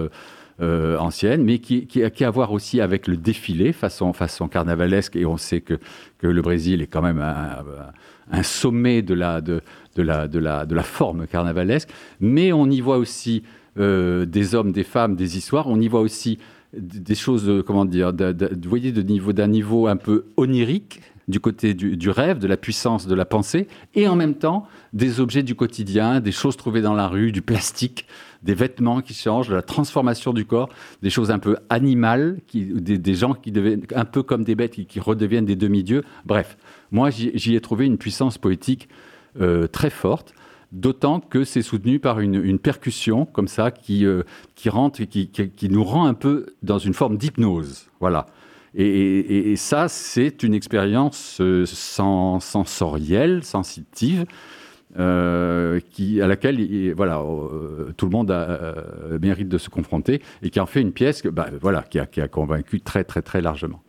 anciennes, 0.61 1.45
mais 1.45 1.59
qui, 1.59 1.87
qui, 1.87 2.09
qui, 2.11 2.25
a 2.25 2.29
à 2.29 2.31
voir 2.31 2.53
aussi 2.53 2.81
avec 2.81 3.07
le 3.07 3.17
défilé 3.17 3.73
façon, 3.73 4.13
façon 4.13 4.49
carnavalesque. 4.49 5.17
Et 5.17 5.25
on 5.25 5.37
sait 5.37 5.61
que, 5.61 5.79
que 6.19 6.27
le 6.27 6.43
Brésil 6.43 6.83
est 6.83 6.87
quand 6.87 7.03
même 7.03 7.21
un, 7.21 8.43
sommet 8.43 9.03
de 9.03 9.15
la, 9.15 9.41
de, 9.41 9.63
la, 9.97 10.29
de, 10.29 10.39
la, 10.39 10.67
de 10.67 10.75
la 10.75 10.83
forme 10.83 11.27
carnavalesque, 11.27 11.89
mais 12.21 12.53
on 12.53 12.67
y 12.67 12.81
voit 12.81 12.99
aussi 12.99 13.43
euh, 13.79 14.27
des 14.27 14.55
hommes, 14.55 14.73
des 14.73 14.85
femmes, 14.85 15.17
des 15.17 15.37
histoires, 15.37 15.67
on 15.69 15.81
y 15.81 15.89
voit 15.89 16.01
aussi 16.01 16.39
des 16.77 17.15
choses, 17.15 17.49
euh, 17.49 17.63
comment 17.63 17.85
dire, 17.85 18.13
vous 18.13 18.69
voyez, 18.69 18.93
de 18.93 19.03
niveau, 19.03 19.33
d'un 19.33 19.49
niveau 19.49 19.87
un 19.87 19.97
peu 19.97 20.27
onirique, 20.37 21.01
du 21.29 21.39
côté 21.39 21.75
du, 21.75 22.11
rêve, 22.11 22.39
de 22.39 22.49
la 22.49 22.57
puissance 22.57 23.07
de 23.07 23.15
la 23.15 23.25
pensée, 23.25 23.69
et 23.95 24.09
en 24.09 24.17
même 24.17 24.35
temps 24.35 24.67
des 24.93 25.21
objets 25.21 25.45
du 25.45 25.55
quotidien, 25.55 26.21
des 26.21 26.33
choses 26.33 26.57
trouvées 26.57 26.83
dans 26.83 26.95
la 26.95 27.07
rue, 27.07 27.31
du 27.31 27.41
plastique, 27.41 28.07
des 28.43 28.55
vêtements 28.55 29.01
qui 29.01 29.15
changent, 29.15 29.49
de 29.49 29.55
la 29.55 29.63
transformation 29.63 30.33
du 30.33 30.45
corps, 30.45 30.71
des 31.03 31.11
choses 31.11 31.31
un 31.31 31.39
peu 31.39 31.57
animales, 31.69 32.39
des 32.53 33.15
gens 33.15 33.35
qui 33.35 33.53
deviennent 33.53 33.87
un 33.95 34.05
peu 34.05 34.25
comme 34.25 34.43
des 34.43 34.57
bêtes 34.57 34.73
qui, 34.73 34.87
qui 34.87 34.99
redeviennent 34.99 35.47
des 35.47 35.57
demi-dieux. 35.57 36.03
Bref, 36.27 36.57
moi, 36.91 37.11
j'y 37.11 37.55
ai 37.55 37.61
trouvé 37.61 37.87
une 37.87 37.99
puissance 37.99 38.37
poétique 38.37 38.89
euh, 39.41 39.69
très 39.69 39.91
forte, 39.91 40.35
d'autant 40.73 41.21
que 41.21 41.45
c'est 41.45 41.63
soutenu 41.63 41.99
par 41.99 42.21
une, 42.21 42.59
percussion 42.59 43.27
comme 43.27 43.49
ça 43.49 43.71
qui, 43.71 44.07
euh, 44.07 44.23
qui 44.55 44.69
rentre 44.69 45.01
et 45.01 45.07
qui, 45.07 45.29
qui, 45.29 45.69
nous 45.69 45.85
rend 45.85 46.07
un 46.07 46.15
peu 46.15 46.47
dans 46.63 46.79
une 46.79 46.95
forme 46.95 47.17
d'hypnose. 47.17 47.89
Voilà. 48.01 48.27
Et, 48.75 49.57
ça, 49.57 49.89
c'est 49.89 50.45
une 50.45 50.55
expérience 50.55 51.41
euh, 51.41 51.67
sensorielle, 51.67 53.43
sensitive, 53.43 54.27
qui, 54.95 56.21
à 56.21 56.27
laquelle 56.27 56.93
voilà, 56.95 57.23
tout 57.97 58.07
le 58.07 58.11
monde 58.11 58.31
a, 58.31 58.75
mérite 59.21 59.49
de 59.49 59.59
se 59.59 59.71
confronter 59.71 60.21
et 60.43 60.51
qui 60.51 60.59
en 60.59 60.67
fait 60.67 60.81
une 60.81 60.93
pièce 60.93 61.25
bah, 61.27 61.49
voilà, 61.61 61.83
qui, 61.83 61.99
a, 61.99 62.07
qui 62.07 62.21
a 62.21 62.29
convaincu 62.29 62.81
très, 62.81 63.05
très, 63.05 63.23
très 63.23 63.41
largement. 63.41 63.83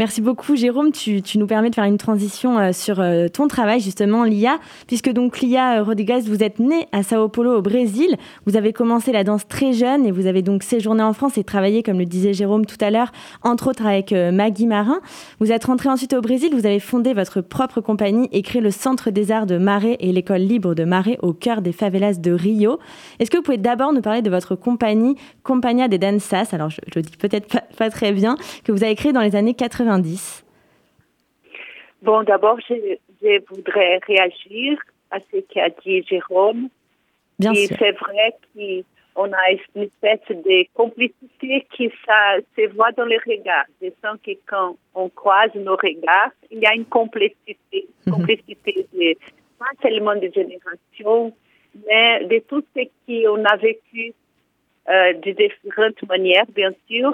Merci 0.00 0.22
beaucoup, 0.22 0.56
Jérôme. 0.56 0.92
Tu, 0.92 1.20
nous 1.36 1.46
permets 1.46 1.68
de 1.68 1.74
faire 1.74 1.84
une 1.84 1.98
transition 1.98 2.58
euh, 2.58 2.72
sur 2.72 3.00
euh, 3.00 3.28
ton 3.28 3.48
travail, 3.48 3.80
justement, 3.80 4.24
l'IA, 4.24 4.58
puisque 4.86 5.10
donc 5.10 5.40
l'IA 5.40 5.80
euh, 5.80 5.82
Rodriguez, 5.82 6.20
vous 6.20 6.42
êtes 6.42 6.58
né 6.58 6.88
à 6.90 7.02
Sao 7.02 7.28
Paulo, 7.28 7.58
au 7.58 7.60
Brésil. 7.60 8.16
Vous 8.46 8.56
avez 8.56 8.72
commencé 8.72 9.12
la 9.12 9.24
danse 9.24 9.46
très 9.46 9.74
jeune 9.74 10.06
et 10.06 10.10
vous 10.10 10.26
avez 10.26 10.40
donc 10.40 10.62
séjourné 10.62 11.02
en 11.02 11.12
France 11.12 11.36
et 11.36 11.44
travaillé, 11.44 11.82
comme 11.82 11.98
le 11.98 12.06
disait 12.06 12.32
Jérôme 12.32 12.64
tout 12.64 12.78
à 12.80 12.90
l'heure, 12.90 13.12
entre 13.42 13.68
autres 13.68 13.84
avec 13.84 14.12
Maggie 14.12 14.66
Marin. 14.66 15.00
Vous 15.38 15.52
êtes 15.52 15.66
rentré 15.66 15.90
ensuite 15.90 16.14
au 16.14 16.22
Brésil, 16.22 16.48
vous 16.54 16.64
avez 16.64 16.80
fondé 16.80 17.12
votre 17.12 17.42
propre 17.42 17.82
compagnie 17.82 18.26
et 18.32 18.40
créé 18.40 18.62
le 18.62 18.70
Centre 18.70 19.10
des 19.10 19.30
Arts 19.30 19.44
de 19.44 19.58
Marais 19.58 19.98
et 20.00 20.12
l'école 20.12 20.40
libre 20.40 20.74
de 20.74 20.84
Marais 20.84 21.18
au 21.20 21.34
cœur 21.34 21.60
des 21.60 21.72
favelas 21.72 22.14
de 22.14 22.32
Rio. 22.32 22.78
Est-ce 23.18 23.30
que 23.30 23.36
vous 23.36 23.42
pouvez 23.42 23.58
d'abord 23.58 23.92
nous 23.92 24.00
parler 24.00 24.22
de 24.22 24.30
votre 24.30 24.54
compagnie, 24.54 25.16
Compagnia 25.42 25.88
de 25.88 25.98
Danças 25.98 26.48
Alors, 26.52 26.70
je, 26.70 26.78
le 26.94 27.02
dis 27.02 27.18
peut-être 27.18 27.48
pas, 27.48 27.64
pas 27.76 27.90
très 27.90 28.12
bien, 28.12 28.36
que 28.64 28.72
vous 28.72 28.82
avez 28.82 28.94
créé 28.94 29.12
dans 29.12 29.20
les 29.20 29.36
années 29.36 29.52
80 29.52 29.89
Bon, 32.02 32.22
d'abord, 32.22 32.58
je, 32.68 33.44
voudrais 33.48 33.98
réagir 34.06 34.78
à 35.10 35.18
ce 35.20 35.38
qu'a 35.52 35.68
dit 35.84 36.02
Jérôme. 36.08 36.68
Bien 37.38 37.52
Et 37.52 37.66
c'est 37.66 37.92
vrai 37.92 38.34
qu'on 38.54 39.32
a 39.32 39.50
une 39.74 39.82
espèce 39.82 40.20
de 40.28 40.66
complicité 40.74 41.66
qui 41.74 41.90
ça, 42.06 42.36
se 42.56 42.68
voit 42.74 42.92
dans 42.92 43.04
les 43.04 43.18
regards. 43.18 43.66
Je 43.82 43.88
sens 44.02 44.18
que 44.24 44.32
quand 44.46 44.76
on 44.94 45.08
croise 45.08 45.54
nos 45.54 45.76
regards, 45.76 46.32
il 46.50 46.60
y 46.60 46.66
a 46.66 46.74
une 46.74 46.86
complicité, 46.86 47.88
mhm. 48.06 48.12
complicité 48.12 48.86
de, 48.92 49.14
pas 49.58 49.66
seulement 49.82 50.14
de 50.16 50.30
génération, 50.34 51.34
mais 51.86 52.24
de 52.24 52.38
tout 52.48 52.62
ce 52.74 52.82
qu'on 53.06 53.44
a 53.44 53.56
vécu 53.56 54.14
euh, 54.88 55.12
de 55.14 55.32
différentes 55.32 56.02
manières, 56.08 56.46
bien 56.54 56.72
sûr, 56.88 57.12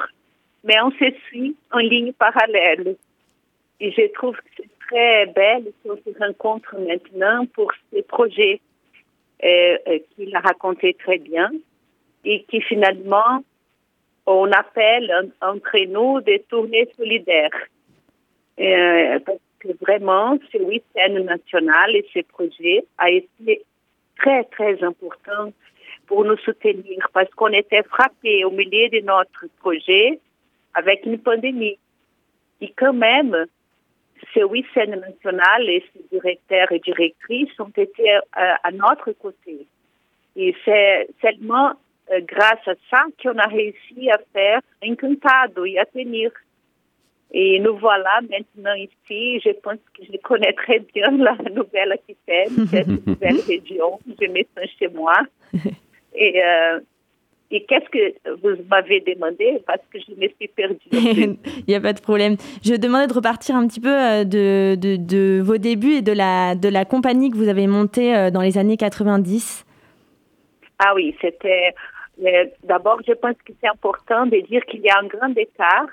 mais 0.66 0.80
on 0.82 0.90
se 0.90 1.10
suit 1.28 1.56
en 1.72 1.78
ligne 1.78 2.12
parallèle. 2.12 2.96
Et 3.80 3.92
je 3.92 4.12
trouve 4.12 4.36
que 4.36 4.50
c'est 4.56 4.70
très 4.88 5.26
belle 5.26 5.72
qu'on 5.82 5.96
se 5.96 6.18
rencontre 6.18 6.76
maintenant 6.78 7.46
pour 7.54 7.72
ces 7.92 8.02
projets 8.02 8.60
euh, 9.44 9.78
euh, 9.86 9.98
qu'il 10.14 10.34
a 10.34 10.40
raconté 10.40 10.94
très 10.94 11.18
bien 11.18 11.50
et 12.24 12.44
qui 12.44 12.60
finalement, 12.60 13.44
on 14.26 14.50
appelle 14.50 15.30
entre 15.40 15.78
nous 15.86 16.20
des 16.20 16.40
tournées 16.48 16.88
solidaires. 16.96 17.50
Euh, 18.58 19.20
parce 19.20 19.38
que 19.60 19.68
vraiment, 19.80 20.38
ce 20.50 20.58
week-end 20.58 21.22
national 21.22 21.94
et 21.94 22.06
ce 22.12 22.20
projet 22.20 22.84
a 22.98 23.10
été 23.10 23.62
très, 24.18 24.44
très 24.44 24.82
important 24.82 25.52
pour 26.06 26.24
nous 26.24 26.38
soutenir 26.38 27.08
parce 27.12 27.30
qu'on 27.30 27.52
était 27.52 27.82
frappés 27.82 28.44
au 28.44 28.50
milieu 28.50 28.88
de 28.88 29.04
notre 29.04 29.46
projet 29.60 30.18
avec 30.76 31.04
une 31.06 31.18
pandémie. 31.18 31.78
Et 32.60 32.72
quand 32.76 32.92
même, 32.92 33.46
ces 34.32 34.42
huit 34.42 34.66
scènes 34.72 35.00
nationales 35.00 35.68
et 35.68 35.84
ces 35.92 36.02
directeurs 36.12 36.70
et 36.70 36.78
directrices 36.78 37.58
ont 37.58 37.72
été 37.76 38.14
euh, 38.14 38.20
à 38.62 38.70
notre 38.70 39.12
côté. 39.12 39.66
Et 40.36 40.54
c'est 40.64 41.08
seulement 41.22 41.72
euh, 42.12 42.20
grâce 42.26 42.66
à 42.66 42.74
ça 42.90 43.04
qu'on 43.20 43.38
a 43.38 43.46
réussi 43.46 44.10
à 44.10 44.18
faire 44.32 44.60
Encantado 44.84 45.64
et 45.64 45.78
à 45.78 45.86
tenir. 45.86 46.30
Et 47.32 47.58
nous 47.58 47.76
voilà 47.76 48.20
maintenant 48.30 48.74
ici. 48.74 49.40
Je 49.40 49.50
pense 49.60 49.78
que 49.94 50.04
je 50.04 50.16
connais 50.18 50.52
très 50.52 50.78
bien 50.78 51.10
la 51.10 51.34
Nouvelle-Aquitaine, 51.50 52.66
cette 52.68 52.86
nouvelle 53.06 53.40
région. 53.40 53.98
Je 54.20 54.26
me 54.28 54.42
sens 54.54 54.70
chez 54.78 54.88
moi. 54.88 55.16
Et, 56.14 56.42
euh, 56.42 56.80
et 57.50 57.64
qu'est-ce 57.64 57.88
que 57.90 58.14
vous 58.42 58.62
m'avez 58.68 59.00
demandé? 59.00 59.62
Parce 59.66 59.80
que 59.92 59.98
je 60.00 60.12
me 60.14 60.28
suis 60.28 60.48
perdue. 60.48 60.78
Il 60.92 61.64
n'y 61.68 61.74
a 61.74 61.80
pas 61.80 61.92
de 61.92 62.00
problème. 62.00 62.36
Je 62.64 62.74
demandais 62.74 63.06
de 63.06 63.14
repartir 63.14 63.56
un 63.56 63.66
petit 63.66 63.80
peu 63.80 63.92
euh, 63.92 64.24
de, 64.24 64.74
de, 64.76 64.96
de, 64.96 65.40
vos 65.42 65.58
débuts 65.58 65.96
et 65.96 66.02
de 66.02 66.12
la, 66.12 66.54
de 66.54 66.68
la 66.68 66.84
compagnie 66.84 67.30
que 67.30 67.36
vous 67.36 67.48
avez 67.48 67.66
montée 67.66 68.16
euh, 68.16 68.30
dans 68.30 68.42
les 68.42 68.58
années 68.58 68.76
90. 68.76 69.64
Ah 70.78 70.94
oui, 70.94 71.14
c'était. 71.20 71.74
D'abord, 72.64 73.00
je 73.06 73.12
pense 73.12 73.36
que 73.44 73.52
c'est 73.60 73.68
important 73.68 74.24
de 74.24 74.38
dire 74.48 74.64
qu'il 74.64 74.80
y 74.80 74.88
a 74.88 74.98
un 74.98 75.06
grand 75.06 75.36
écart 75.36 75.88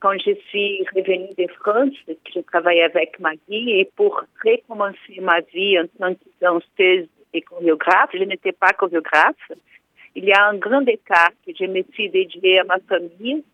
quand 0.00 0.12
je 0.18 0.34
suis 0.48 0.84
revenue 0.94 1.34
de 1.38 1.46
France, 1.60 1.94
je 2.34 2.40
travaillais 2.40 2.84
avec 2.84 3.18
Maggie, 3.18 3.70
et 3.70 3.90
pour 3.96 4.22
recommencer 4.44 5.20
ma 5.20 5.40
vie 5.40 5.78
en 5.78 5.86
tant 5.98 6.14
que 6.14 6.28
danseuse 6.40 7.08
et 7.32 7.42
chorégraphe, 7.42 8.10
je 8.14 8.24
n'étais 8.24 8.52
pas 8.52 8.72
chorégraphe. 8.72 9.52
Il 10.16 10.24
y 10.24 10.32
a 10.32 10.48
un 10.48 10.56
grand 10.56 10.86
écart 10.88 11.32
que 11.46 11.52
je 11.54 11.66
me 11.66 11.82
suis 11.92 12.08
dédiée 12.08 12.60
à 12.60 12.64
ma 12.64 12.78
famille, 12.88 13.44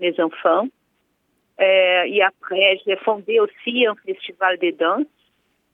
mes 0.00 0.18
enfants. 0.18 0.66
Euh, 1.60 2.02
et 2.06 2.22
après, 2.22 2.80
j'ai 2.86 2.96
fondé 2.96 3.38
aussi 3.38 3.86
un 3.86 3.94
festival 3.96 4.58
de 4.58 4.70
danse, 4.70 5.06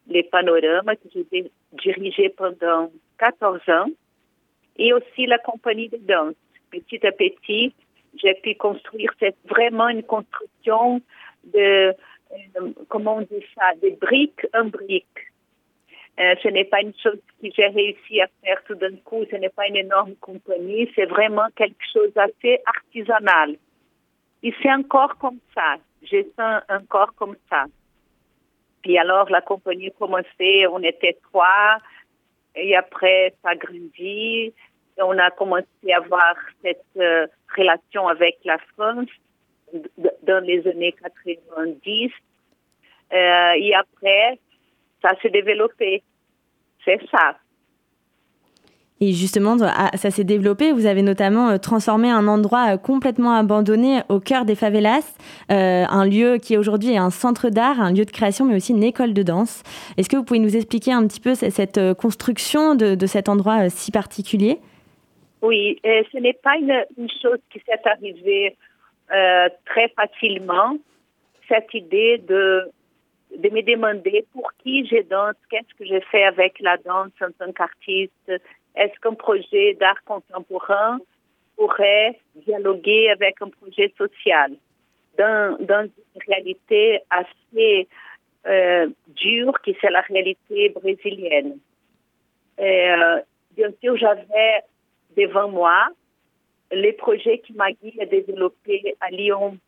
les 0.09 0.25
Panoramas, 0.25 0.97
que 0.97 1.09
j'ai 1.15 1.51
dirigé 1.73 2.29
pendant 2.29 2.91
14 3.19 3.61
ans, 3.69 3.91
et 4.77 4.93
aussi 4.93 5.27
la 5.27 5.39
compagnie 5.39 5.89
de 5.89 5.99
danse. 5.99 6.35
Petit 6.73 7.07
à 7.07 7.13
petit, 7.13 7.73
j'ai 8.21 8.35
pu 8.35 8.57
construire, 8.57 9.13
c'est 9.21 9.37
vraiment 9.49 9.89
une 9.91 10.03
construction 10.03 11.01
de, 11.55 11.95
euh, 11.95 12.73
comment 12.89 13.19
on 13.19 13.21
dit 13.21 13.45
ça, 13.55 13.75
de 13.81 13.91
briques 14.01 14.47
en 14.55 14.65
briques. 14.65 15.32
Euh, 16.21 16.35
ce 16.43 16.49
n'est 16.49 16.65
pas 16.65 16.83
une 16.83 16.93
chose 17.03 17.19
que 17.41 17.49
j'ai 17.57 17.69
réussi 17.69 18.21
à 18.21 18.29
faire 18.45 18.63
tout 18.65 18.75
d'un 18.75 18.97
coup, 18.97 19.25
ce 19.31 19.37
n'est 19.37 19.49
pas 19.49 19.67
une 19.67 19.77
énorme 19.77 20.15
compagnie, 20.17 20.91
c'est 20.95 21.07
vraiment 21.07 21.49
quelque 21.57 21.85
chose 21.93 22.13
d'assez 22.15 22.61
artisanal. 22.67 23.57
Et 24.43 24.53
c'est 24.63 24.73
encore 24.73 25.17
comme 25.17 25.39
ça, 25.55 25.77
je 26.03 26.23
sens 26.37 26.63
encore 26.69 27.15
comme 27.15 27.37
ça. 27.49 27.65
Puis 28.83 28.99
alors 28.99 29.31
la 29.31 29.41
compagnie 29.41 29.89
a 29.89 29.99
commencé, 29.99 30.67
on 30.71 30.83
était 30.83 31.17
trois, 31.31 31.79
et 32.55 32.77
après 32.77 33.35
ça 33.43 33.55
grandit, 33.55 34.53
on 34.99 35.17
a 35.19 35.31
commencé 35.31 35.67
à 35.93 35.97
avoir 35.97 36.35
cette 36.63 36.85
euh, 36.99 37.27
relation 37.57 38.09
avec 38.09 38.39
la 38.45 38.59
France 38.75 39.09
dans 40.23 40.45
les 40.45 40.67
années 40.69 40.93
90. 40.93 42.11
Euh, 43.13 43.53
et 43.57 43.75
après, 43.75 44.39
ça 45.03 45.11
s'est 45.21 45.31
développé. 45.31 46.03
C'est 46.85 47.01
ça. 47.11 47.37
Et 49.01 49.13
justement, 49.13 49.57
ah, 49.63 49.91
ça 49.97 50.13
s'est 50.13 50.23
développé. 50.23 50.71
Vous 50.71 50.87
avez 50.87 51.03
notamment 51.03 51.51
euh, 51.51 51.59
transformé 51.59 52.09
un 52.09 52.29
endroit 52.29 52.79
complètement 52.79 53.33
abandonné 53.35 54.01
au 54.09 54.21
cœur 54.21 54.45
des 54.45 54.55
favelas, 54.55 55.17
un 55.49 56.07
lieu 56.07 56.39
qui 56.39 56.57
aujourd'hui 56.57 56.93
est 56.93 56.99
un 56.99 57.11
centre 57.11 57.51
d'art, 57.51 57.81
un 57.81 57.93
lieu 57.93 58.05
de 58.05 58.13
création, 58.13 58.45
mais 58.45 58.55
aussi 58.55 58.73
une 58.73 58.85
école 58.85 59.13
de 59.13 59.25
danse. 59.25 59.65
Est-ce 59.97 60.09
que 60.09 60.17
vous 60.17 60.25
pouvez 60.25 60.39
nous 60.39 60.57
expliquer 60.57 60.93
un 60.93 61.07
petit 61.09 61.21
peu 61.21 61.35
cette 61.35 61.81
construction 61.95 62.77
de 62.77 63.07
cet 63.07 63.29
endroit 63.29 63.69
si 63.71 63.91
particulier? 63.91 64.61
Oui, 65.43 65.81
ce 65.83 66.19
n'est 66.19 66.39
pas 66.41 66.57
une, 66.57 67.09
chose 67.21 67.39
qui 67.51 67.61
s'est 67.67 67.81
arrivée 67.85 68.57
euh, 69.13 69.49
très 69.67 69.89
facilement, 69.89 70.77
cette 71.49 71.75
idée 71.75 72.19
de, 72.19 72.71
de 73.37 73.49
me 73.51 73.63
demander 73.63 74.27
pour 74.33 74.53
qui 74.63 74.87
je 74.87 75.03
danse, 75.03 75.37
qu'est-ce 75.51 75.75
que 75.75 75.87
je 75.87 76.01
fais 76.11 76.25
avec 76.25 76.59
la 76.61 76.77
danse 76.79 77.13
en 77.21 77.31
tant 77.39 77.53
qu'artiste, 77.53 78.33
est-ce 78.75 78.99
qu'un 79.01 79.15
projet 79.15 79.75
d'art 79.75 80.03
contemporain 80.05 80.99
pourrait 81.57 82.19
dialoguer 82.35 83.11
avec 83.11 83.41
un 83.43 83.49
projet 83.49 83.93
social? 83.97 84.53
Dans, 85.19 85.59
dans 85.61 85.83
une 85.85 86.23
réalité 86.27 87.01
assez 87.11 87.87
euh, 88.47 88.89
dure 89.09 89.61
qui 89.63 89.77
c'est 89.81 89.91
la 89.91 90.01
réalité 90.01 90.71
brésilienne. 90.71 91.59
Euh, 92.59 93.21
bien 93.55 93.69
sûr, 93.83 93.97
j'avais 93.97 94.63
devant 95.17 95.49
moi 95.49 95.89
les 96.73 96.93
projets 96.93 97.39
que 97.39 97.53
Maggie 97.53 98.01
a 98.01 98.07
développés 98.07 98.97
à 99.01 99.11
Lyon. 99.11 99.59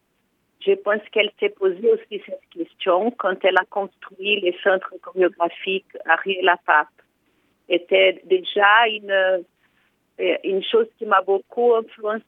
Je 0.66 0.73
pense 0.73 1.02
qu'elle 1.12 1.30
s'est 1.38 1.50
posé 1.50 1.90
aussi 1.90 2.23
cette 2.25 2.40
question 2.50 3.11
quand 3.12 3.44
elle 3.44 3.59
a 3.59 3.64
construit 3.68 4.40
les 4.40 4.56
centres 4.62 4.94
chorégraphiques 5.02 5.97
à 6.06 6.16
Rie-la-Pape. 6.16 6.88
C'était 7.68 8.23
déjà 8.25 8.87
une, 8.88 9.11
euh, 9.11 10.37
une 10.42 10.62
chose 10.64 10.87
qui 10.99 11.06
m'a 11.06 11.21
beaucoup 11.23 11.75
influencée. 11.75 12.25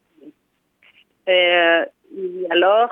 Euh, 1.28 1.84
alors, 2.50 2.90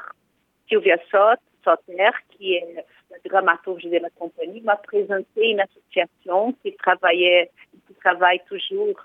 Sylvia 0.69 0.97
Sot, 1.11 1.41
Soter, 1.63 2.11
qui 2.31 2.55
est 2.55 2.85
la 3.11 3.19
dramaturge 3.31 3.85
de 3.85 3.99
la 3.99 4.11
compagnie, 4.11 4.61
m'a 4.63 4.77
présenté 4.77 5.51
une 5.51 5.61
association 5.61 6.55
qui 6.63 6.75
travaillait, 6.77 7.51
qui 7.87 7.95
travaille 7.95 8.41
toujours 8.49 8.97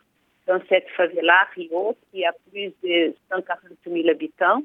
dans 0.48 0.62
cette 0.68 0.90
favela 0.90 1.48
Rio, 1.56 1.96
qui 2.12 2.26
a 2.26 2.34
plus 2.50 2.74
de 2.84 3.14
140 3.32 3.72
000 3.86 4.10
habitants. 4.10 4.64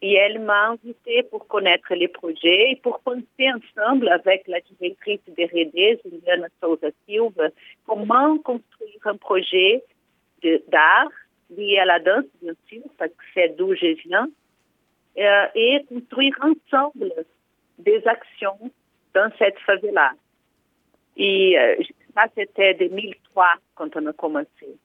Et 0.00 0.14
elle 0.14 0.38
m'a 0.38 0.68
invité 0.68 1.24
pour 1.24 1.48
connaître 1.48 1.92
les 1.94 2.06
projets 2.06 2.70
et 2.70 2.76
pour 2.76 3.00
penser 3.00 3.50
ensemble 3.52 4.08
avec 4.08 4.46
la 4.46 4.60
directrice 4.60 5.20
de 5.26 5.42
RD, 5.42 6.00
Juliana 6.04 6.46
Souza 6.62 6.88
Silva, 7.04 7.48
comment 7.84 8.38
construire 8.38 9.06
un 9.06 9.16
projet 9.16 9.82
d'art 10.68 11.10
lié 11.50 11.78
à 11.78 11.84
la 11.84 11.98
danse, 11.98 12.26
bien 12.40 12.52
sûr, 12.68 12.82
parce 12.96 13.10
que 13.10 13.24
c'est 13.34 13.56
d'où 13.56 13.74
je 13.74 13.96
viens, 14.06 14.28
euh, 15.18 15.46
et 15.54 15.84
construire 15.88 16.36
ensemble 16.42 17.12
des 17.78 18.06
actions 18.06 18.70
dans 19.14 19.30
cette 19.38 19.58
favela. 19.60 20.12
Et 21.16 21.58
euh, 21.58 21.74
ça, 22.14 22.26
c'était 22.36 22.74
2003 22.74 23.46
quand 23.74 23.96
on 23.96 24.06
a 24.06 24.12
commencé. 24.12 24.78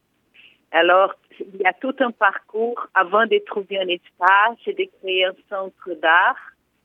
Alors, 0.73 1.13
il 1.39 1.61
y 1.61 1.65
a 1.65 1.73
tout 1.73 1.95
un 1.99 2.09
parcours 2.09 2.87
avant 2.95 3.27
de 3.27 3.37
trouver 3.45 3.79
un 3.79 3.87
espace 3.87 4.57
et 4.65 4.73
de 4.73 4.89
créer 4.99 5.25
un 5.25 5.35
centre 5.47 5.93
d'art. 6.01 6.35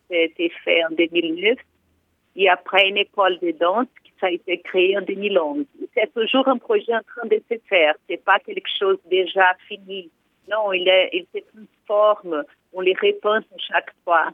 Ça 0.08 0.14
a 0.14 0.18
été 0.18 0.52
fait 0.62 0.84
en 0.84 0.90
2009. 0.90 1.56
Et 2.36 2.50
après, 2.50 2.88
une 2.88 2.98
école 2.98 3.38
de 3.40 3.50
danse 3.52 3.88
qui 4.04 4.12
a 4.24 4.30
été 4.30 4.60
créée 4.60 4.96
en 4.96 5.00
2011. 5.00 5.64
C'est 5.94 6.12
toujours 6.12 6.46
un 6.48 6.58
projet 6.58 6.94
en 6.94 7.02
train 7.02 7.26
de 7.28 7.42
se 7.50 7.58
faire. 7.66 7.94
C'est 8.08 8.22
pas 8.22 8.38
quelque 8.40 8.68
chose 8.78 8.98
déjà 9.10 9.56
fini. 9.66 10.10
Non, 10.50 10.70
il, 10.72 10.86
est, 10.86 11.08
il 11.14 11.26
se 11.34 11.40
transforme. 11.48 12.44
On 12.74 12.82
les 12.82 12.94
repense 12.94 13.44
chaque 13.56 13.92
fois. 14.04 14.28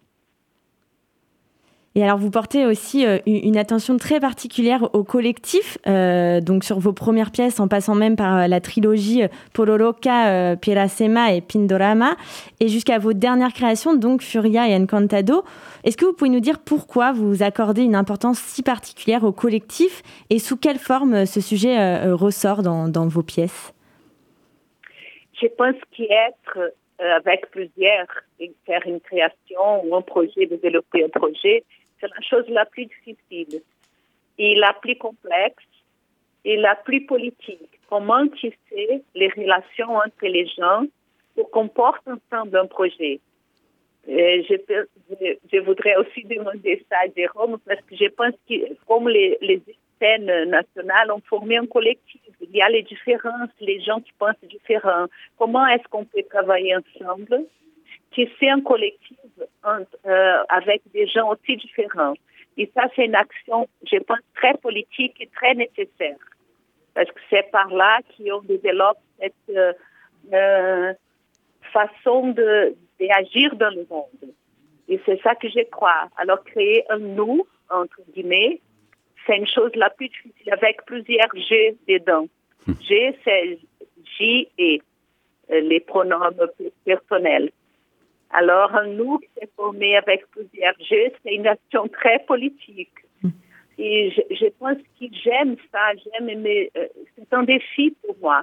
Et 1.97 2.03
alors, 2.03 2.19
vous 2.19 2.31
portez 2.31 2.67
aussi 2.67 3.07
euh, 3.07 3.19
une 3.25 3.57
attention 3.57 3.97
très 3.99 4.19
particulière 4.19 4.89
au 4.95 5.05
collectif, 5.05 5.79
euh, 5.87 6.41
donc 6.41 6.65
sur 6.65 6.81
vos 6.81 6.93
premières 6.93 7.31
pièces, 7.31 7.61
en 7.61 7.69
passant 7.69 7.95
même 7.95 8.17
par 8.17 8.37
euh, 8.37 8.47
la 8.49 8.61
trilogie 8.61 9.23
Pororoca, 9.53 10.57
Piracema 10.57 11.35
et 11.35 11.41
Pindorama, 11.41 12.17
et 12.59 12.67
jusqu'à 12.67 12.99
vos 12.99 13.13
dernières 13.13 13.53
créations, 13.53 13.95
donc 13.95 14.23
Furia 14.23 14.69
et 14.69 14.75
Encantado. 14.75 15.45
Est-ce 15.85 15.97
que 15.97 16.05
vous 16.05 16.15
pouvez 16.15 16.31
nous 16.31 16.41
dire 16.41 16.59
pourquoi 16.59 17.13
vous 17.13 17.45
accordez 17.45 17.83
une 17.83 17.95
importance 17.95 18.41
si 18.41 18.65
particulière 18.65 19.23
au 19.23 19.31
collectif 19.31 20.03
et 20.31 20.41
sous 20.41 20.57
quelle 20.57 20.79
forme 20.79 21.27
ce 21.27 21.41
sujet 21.41 22.11
ressort 22.11 22.63
dans, 22.63 22.89
dans, 22.89 23.07
vos 23.07 23.23
pièces? 23.23 23.73
Je 25.41 25.47
pense 25.57 25.77
qu'être 25.97 26.73
avec 27.12 27.50
plusieurs, 27.50 28.06
faire 28.66 28.82
une 28.87 29.00
création 29.00 29.84
ou 29.84 29.94
un 29.94 30.02
projet, 30.02 30.46
développer 30.46 31.04
un 31.04 31.08
projet, 31.08 31.64
c'est 32.00 32.08
la 32.08 32.20
chose 32.20 32.49
la 32.49 32.64
plus 32.66 32.87
difficile 32.87 33.62
et 34.38 34.54
la 34.56 34.73
plus 34.73 34.96
complexe 34.96 35.64
et 36.44 36.56
la 36.56 36.75
plus 36.75 37.06
politique. 37.06 37.80
Comment 37.88 38.26
tisser 38.28 39.02
les 39.14 39.28
relations 39.28 39.96
entre 39.96 40.26
les 40.26 40.46
gens 40.46 40.84
pour 41.34 41.50
qu'on 41.50 41.68
porte 41.68 42.02
ensemble 42.06 42.56
un 42.56 42.66
projet? 42.66 43.20
Je, 44.06 44.56
je, 45.50 45.58
voudrais 45.61 45.96
aussi 45.96 46.25
demander 46.25 46.84
ça 46.90 46.96
à 47.04 47.08
Jérôme 47.16 47.58
parce 47.66 47.80
que 47.82 47.96
je 47.96 48.08
pense 48.08 48.34
que 48.46 48.75
comme 48.87 49.08
les, 49.08 49.38
les 49.40 49.62
scène 50.04 50.50
nationale 50.50 51.11
ont 51.11 51.23
formé 51.28 51.56
un 51.56 51.66
collectif. 51.66 52.20
Il 52.40 52.56
y 52.56 52.62
a 52.62 52.68
les 52.68 52.82
différences, 52.82 53.50
les 53.61 53.80
gens 53.80 54.00
qui 54.00 54.12
pensent 54.18 54.37
différents. 54.42 55.06
Comment 55.38 55.66
est-ce 55.68 55.88
qu'on 55.88 56.04
peut 56.04 56.23
travailler 56.28 56.76
ensemble? 56.76 57.44
Qui 58.12 58.28
c'est 58.38 58.50
un 58.50 58.61
collectif 58.61 59.18
euh, 60.06 60.42
avec 60.49 60.82
des 60.92 61.06
gens 61.06 61.30
aussi 61.30 61.56
différents. 61.56 62.14
Et 62.56 62.70
ça, 62.75 62.84
c'est 62.94 63.06
une 63.06 63.16
action, 63.16 63.68
je 63.90 63.99
pense, 63.99 64.20
très 64.37 64.54
politique 64.54 65.16
et 65.20 65.28
très 65.34 65.54
nécessaire. 65.54 66.16
Parce 66.94 67.11
que 67.11 67.20
c'est 67.28 67.50
par 67.50 67.68
là 67.70 67.99
qu'on 68.16 68.42
développe 68.42 68.99
cette 69.18 69.34
euh, 69.50 69.73
euh, 70.32 70.92
façon 71.73 72.28
d'agir 73.00 73.56
dans 73.56 73.75
le 73.75 73.87
monde. 73.90 74.32
Et 74.88 75.00
c'est 75.04 75.20
ça 75.23 75.34
que 75.34 75.49
je 75.49 75.64
crois. 75.70 76.08
Alors, 76.16 76.44
créer 76.44 76.84
un 76.90 76.99
nous, 76.99 77.46
entre 77.70 78.00
guillemets, 78.12 78.61
c'est 79.26 79.37
une 79.37 79.47
chose 79.47 79.71
la 79.75 79.90
plus 79.90 80.09
difficile 80.09 80.52
avec 80.52 80.85
plusieurs 80.87 81.35
G 81.35 81.76
dedans. 81.88 82.26
G, 82.81 83.16
c'est 83.25 83.59
J 84.19 84.49
et 84.59 84.83
les 85.50 85.81
pronoms 85.81 86.31
personnels. 86.85 87.50
Alors, 88.31 88.73
nous 88.88 89.19
qui 89.19 89.28
s'est 89.38 89.49
formé 89.54 89.97
avec 89.97 90.26
plusieurs 90.31 90.75
jeux, 90.81 91.12
c'est 91.23 91.35
une 91.35 91.47
action 91.47 91.87
très 91.87 92.19
politique. 92.21 92.90
Hmm. 93.23 93.28
Et 93.78 94.11
je, 94.11 94.47
pense 94.59 94.78
que 94.78 95.07
j'aime 95.12 95.57
ça, 95.71 95.93
j'aime 95.95 96.28
aimer. 96.28 96.71
Euh, 96.76 96.88
c'est 97.16 97.33
un 97.33 97.45
défi 97.45 97.95
pour 98.04 98.16
moi. 98.21 98.43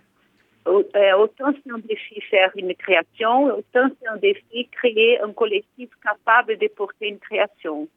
Euh, 0.67 1.17
autant 1.17 1.51
c'est 1.51 1.71
un 1.71 1.79
défi 1.79 2.21
faire 2.21 2.51
une 2.55 2.73
création, 2.75 3.45
autant 3.45 3.89
c'est 3.99 4.07
un 4.07 4.17
défi 4.17 4.69
créer 4.71 5.19
un 5.19 5.33
collectif 5.33 5.89
capable 6.03 6.57
de 6.57 6.67
porter 6.67 7.09
une 7.09 7.19
création. 7.19 7.87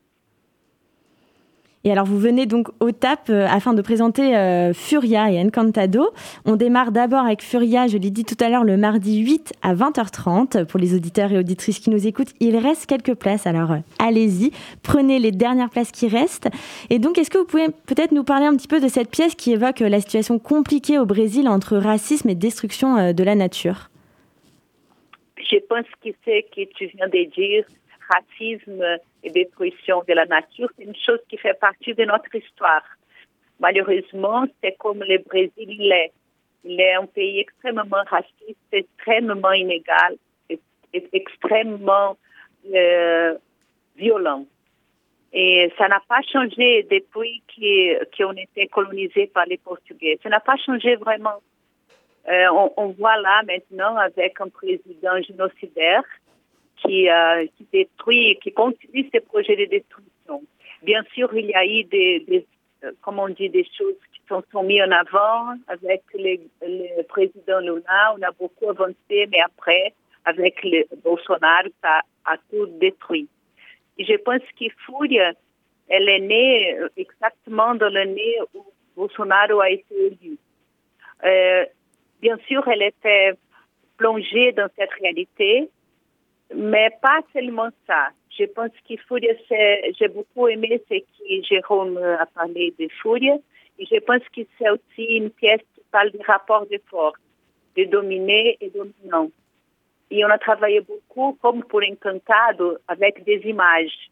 Et 1.86 1.92
alors, 1.92 2.06
vous 2.06 2.18
venez 2.18 2.46
donc 2.46 2.68
au 2.80 2.92
TAP 2.92 3.28
euh, 3.28 3.46
afin 3.46 3.74
de 3.74 3.82
présenter 3.82 4.34
euh, 4.34 4.72
Furia 4.72 5.30
et 5.30 5.38
Encantado. 5.38 6.12
On 6.46 6.56
démarre 6.56 6.92
d'abord 6.92 7.26
avec 7.26 7.42
Furia, 7.42 7.88
je 7.88 7.98
l'ai 7.98 8.10
dit 8.10 8.24
tout 8.24 8.42
à 8.42 8.48
l'heure, 8.48 8.64
le 8.64 8.78
mardi 8.78 9.18
8 9.18 9.52
à 9.60 9.74
20h30. 9.74 10.64
Pour 10.64 10.80
les 10.80 10.94
auditeurs 10.94 11.30
et 11.30 11.38
auditrices 11.38 11.80
qui 11.80 11.90
nous 11.90 12.06
écoutent, 12.06 12.32
il 12.40 12.56
reste 12.56 12.86
quelques 12.86 13.14
places. 13.14 13.46
Alors, 13.46 13.72
euh, 13.72 13.78
allez-y, 13.98 14.50
prenez 14.82 15.18
les 15.18 15.30
dernières 15.30 15.68
places 15.68 15.92
qui 15.92 16.08
restent. 16.08 16.48
Et 16.88 16.98
donc, 16.98 17.18
est-ce 17.18 17.28
que 17.28 17.36
vous 17.36 17.44
pouvez 17.44 17.66
peut-être 17.84 18.12
nous 18.12 18.24
parler 18.24 18.46
un 18.46 18.56
petit 18.56 18.68
peu 18.68 18.80
de 18.80 18.88
cette 18.88 19.10
pièce 19.10 19.34
qui 19.34 19.52
évoque 19.52 19.80
la 19.80 20.00
situation 20.00 20.38
compliquée 20.38 20.98
au 20.98 21.04
Brésil 21.04 21.48
entre 21.48 21.76
racisme 21.76 22.30
et 22.30 22.34
destruction 22.34 23.12
de 23.12 23.24
la 23.24 23.34
nature? 23.34 23.90
Je 25.36 25.58
pense 25.68 25.84
que 26.02 26.08
ce 26.24 26.40
que 26.54 26.72
tu 26.76 26.86
viens 26.96 27.08
de 27.08 27.30
dire 27.30 27.64
racisme 28.08 28.82
et 29.22 29.30
détruction 29.30 30.02
de 30.06 30.14
la 30.14 30.26
nature, 30.26 30.70
c'est 30.76 30.84
une 30.84 30.96
chose 30.96 31.20
qui 31.28 31.36
fait 31.36 31.58
partie 31.58 31.94
de 31.94 32.04
notre 32.04 32.34
histoire. 32.34 32.84
Malheureusement, 33.60 34.44
c'est 34.62 34.76
comme 34.76 35.02
le 35.02 35.18
Brésil 35.18 35.52
il 35.56 35.92
est. 35.92 36.12
Il 36.64 36.80
est 36.80 36.94
un 36.94 37.06
pays 37.06 37.40
extrêmement 37.40 38.04
raciste, 38.06 38.58
extrêmement 38.72 39.52
inégal, 39.52 40.16
et, 40.48 40.58
extrêmement 41.12 42.16
euh, 42.74 43.34
violent. 43.96 44.46
Et 45.32 45.72
ça 45.76 45.88
n'a 45.88 46.00
pas 46.08 46.22
changé 46.22 46.86
depuis 46.90 47.42
qu'on 48.16 48.32
été 48.32 48.68
colonisé 48.68 49.26
par 49.26 49.46
les 49.46 49.58
Portugais. 49.58 50.18
Ça 50.22 50.28
n'a 50.28 50.40
pas 50.40 50.56
changé 50.56 50.94
vraiment. 50.94 51.42
Euh, 52.28 52.46
on, 52.76 52.86
voit 52.98 53.18
là 53.18 53.42
maintenant 53.46 53.96
avec 53.96 54.40
un 54.40 54.48
président 54.48 55.20
génocidaire 55.20 56.04
qui, 56.82 57.08
euh, 57.08 57.46
détruit, 57.72 58.38
qui 58.42 58.52
continue 58.52 59.08
ces 59.12 59.20
projets 59.20 59.56
de 59.56 59.64
destruction. 59.66 60.42
Bien 60.82 61.02
sûr, 61.14 61.34
il 61.34 61.46
y 61.46 61.54
a 61.54 61.64
eu 61.64 61.84
des, 61.84 62.46
euh, 62.84 62.92
comme 63.02 63.18
on 63.18 63.28
dit, 63.28 63.48
des 63.48 63.64
choses 63.76 63.96
qui 64.12 64.20
sont, 64.28 64.42
sont 64.52 64.62
mises 64.62 64.82
en 64.82 64.90
avant 64.90 65.54
avec 65.68 66.02
le 66.14 67.02
président 67.04 67.60
Luna. 67.60 68.14
On 68.16 68.22
a 68.22 68.30
beaucoup 68.32 68.68
avancé, 68.70 69.26
mais 69.30 69.40
après, 69.44 69.94
avec 70.24 70.62
le 70.62 70.84
Bolsonaro, 71.02 71.68
ça 71.82 72.02
a 72.24 72.36
tout 72.50 72.66
détruit. 72.78 73.28
Et 73.98 74.04
je 74.04 74.16
pense 74.16 74.42
que 74.58 74.64
Fouria, 74.84 75.32
elle 75.88 76.08
est 76.08 76.20
née 76.20 76.74
euh, 76.78 76.88
exactement 76.96 77.74
dans 77.74 77.92
l'année 77.92 78.36
où 78.54 78.64
Bolsonaro 78.96 79.60
a 79.60 79.70
été 79.70 79.94
élu. 80.06 80.38
Euh, 81.24 81.64
bien 82.20 82.36
sûr, 82.46 82.66
elle 82.68 82.82
était 82.82 83.32
plongée 83.96 84.52
dans 84.52 84.68
cette 84.76 84.92
réalité, 85.00 85.70
mais 86.54 86.90
pas 87.00 87.20
seulement 87.32 87.70
ça. 87.86 88.08
Je 88.36 88.44
pense 88.44 88.70
qu'il 88.84 88.98
faut 89.00 89.18
j'ai 89.18 90.08
beaucoup 90.08 90.48
aimé 90.48 90.82
ce 90.90 90.98
que 90.98 91.46
Jérôme 91.48 91.96
a 91.98 92.26
parlé 92.26 92.74
de 92.78 92.88
Fourie. 93.00 93.30
Et 93.78 93.86
je 93.86 93.98
pense 94.00 94.22
que 94.34 94.42
c'est 94.58 94.70
aussi 94.70 95.04
une 95.16 95.30
pièce 95.30 95.60
qui 95.74 95.82
parle 95.90 96.10
du 96.10 96.18
rapport 96.26 96.66
de 96.66 96.80
force, 96.88 97.18
de 97.76 97.84
dominer 97.84 98.56
et 98.60 98.70
dominant. 98.70 99.30
Et 100.10 100.24
on 100.24 100.28
a 100.28 100.38
travaillé 100.38 100.80
beaucoup, 100.80 101.36
comme 101.42 101.64
pour 101.64 101.80
Encantado, 101.82 102.76
avec 102.86 103.24
des 103.24 103.40
images. 103.44 104.10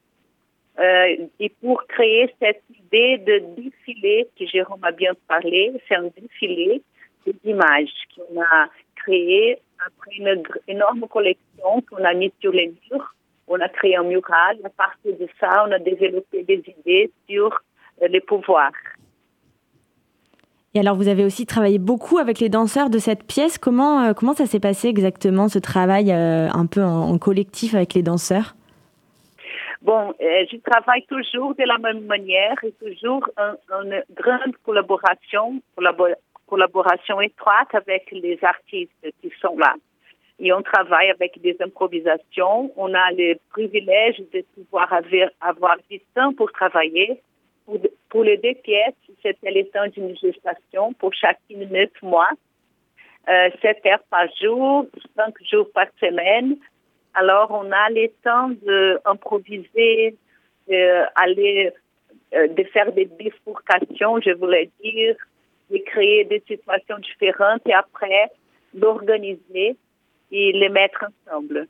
Euh, 0.79 1.27
et 1.39 1.51
pour 1.61 1.87
créer 1.87 2.35
cette 2.41 2.63
idée 2.71 3.19
de 3.19 3.39
défilé 3.57 4.27
que 4.39 4.47
Jérôme 4.47 4.83
a 4.83 4.91
bien 4.91 5.13
parlé, 5.29 5.73
c'est 5.87 5.97
un 5.97 6.09
défilé 6.17 6.83
d'images 7.45 7.93
qu'on 8.17 8.41
a 8.41 8.69
créé 8.97 9.59
après 9.87 10.17
une 10.17 10.43
énorme 10.69 11.07
collection 11.09 11.83
qu'on 11.91 12.05
a 12.05 12.15
mise 12.15 12.33
sur 12.41 12.53
les 12.53 12.75
murs, 12.91 13.15
on 13.49 13.61
a 13.61 13.69
créé 13.69 13.97
un 13.97 14.05
mural. 14.05 14.59
À 14.65 14.71
partir 14.71 15.17
de 15.19 15.29
ça, 15.41 15.65
on 15.67 15.73
a 15.73 15.79
développé 15.79 16.43
des 16.45 16.63
idées 16.79 17.11
sur 17.29 17.63
euh, 18.03 18.09
les 18.09 18.21
pouvoirs. 18.21 18.73
Et 20.75 20.81
alors, 20.81 20.97
vous 20.97 21.09
avez 21.09 21.25
aussi 21.25 21.45
travaillé 21.45 21.79
beaucoup 21.79 22.17
avec 22.17 22.39
les 22.39 22.49
danseurs 22.49 22.89
de 22.89 22.99
cette 22.99 23.25
pièce. 23.25 23.59
Comment, 23.59 24.05
euh, 24.05 24.13
comment 24.15 24.33
ça 24.33 24.47
s'est 24.47 24.61
passé 24.61 24.89
exactement, 24.89 25.49
ce 25.49 25.59
travail 25.59 26.11
euh, 26.11 26.49
un 26.51 26.67
peu 26.67 26.83
en, 26.83 27.19
collectif 27.19 27.75
avec 27.75 27.93
les 27.93 28.03
danseurs? 28.03 28.55
Bon, 29.83 30.15
je 30.21 30.57
travaille 30.59 31.05
toujours 31.07 31.57
de 31.57 31.65
la 31.65 31.77
même 31.77 32.07
manière 32.07 32.55
et 32.63 32.73
toujours 32.73 33.29
en, 33.37 33.75
en 33.75 33.83
grande 34.15 34.57
collaboration, 34.65 35.61
collaboration 36.53 37.19
étroite 37.23 37.75
avec 37.75 38.11
les 38.11 38.39
artistes 38.43 39.07
qui 39.23 39.33
sont 39.41 39.57
là. 39.57 39.75
Et 40.39 40.53
on 40.53 40.61
travaille 40.61 41.09
avec 41.09 41.41
des 41.41 41.57
improvisations. 41.61 42.71
On 42.77 42.93
a 42.93 43.11
le 43.13 43.37
privilège 43.55 44.19
de 44.35 44.45
pouvoir 44.55 44.93
avoir, 44.93 45.31
avoir 45.41 45.77
du 45.91 45.99
temps 46.15 46.35
pour 46.35 46.53
travailler. 46.53 47.23
Pour, 48.11 48.25
les 48.25 48.37
deux 48.37 48.59
pièces, 48.63 49.01
c'était 49.23 49.51
le 49.51 49.65
temps 49.71 49.89
d'une 49.95 50.15
gestation 50.15 50.93
pour 50.95 51.15
chacune 51.15 51.65
neuf 51.71 51.95
mois. 52.03 52.33
Euh, 53.31 53.49
heures 53.87 54.07
par 54.11 54.27
jour, 54.43 54.87
cinq 55.17 55.35
jours 55.51 55.69
par 55.73 55.87
semaine. 56.01 56.57
Alors, 57.15 57.49
on 57.51 57.71
a 57.73 57.89
le 57.89 58.09
temps 58.23 58.51
d'improviser, 58.67 60.17
d'aller, 60.69 61.73
euh, 62.35 62.49
de 62.49 62.65
faire 62.65 62.93
des 62.93 63.07
bifurcations, 63.07 64.21
je 64.21 64.33
voulais 64.33 64.71
dire, 64.83 65.17
de 65.73 65.79
créer 65.79 66.25
des 66.25 66.43
situations 66.47 66.99
différentes 66.99 67.63
et 67.67 67.73
après 67.73 68.31
d'organiser 68.75 69.77
et 70.31 70.53
les 70.53 70.69
mettre 70.69 71.05
ensemble. 71.27 71.69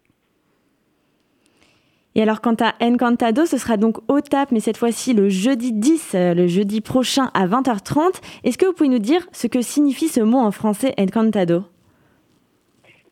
Et 2.15 2.23
alors, 2.23 2.43
quant 2.43 2.57
à 2.61 2.75
Encantado, 2.85 3.47
ce 3.47 3.57
sera 3.57 3.79
donc 3.79 3.99
au 4.11 4.21
TAP, 4.21 4.53
mais 4.53 4.61
cette 4.61 4.77
fois-ci 4.77 5.15
le 5.15 5.31
jeudi 5.31 5.73
10, 5.73 6.15
euh, 6.15 6.35
le 6.35 6.47
jeudi 6.47 6.83
prochain 6.83 7.31
à 7.33 7.47
20h30. 7.47 8.21
Est-ce 8.45 8.59
que 8.59 8.67
vous 8.67 8.75
pouvez 8.75 8.91
nous 8.91 8.99
dire 8.99 9.27
ce 9.33 9.47
que 9.47 9.63
signifie 9.63 10.09
ce 10.09 10.21
mot 10.21 10.39
en 10.39 10.51
français 10.51 10.93
Encantado? 10.99 11.63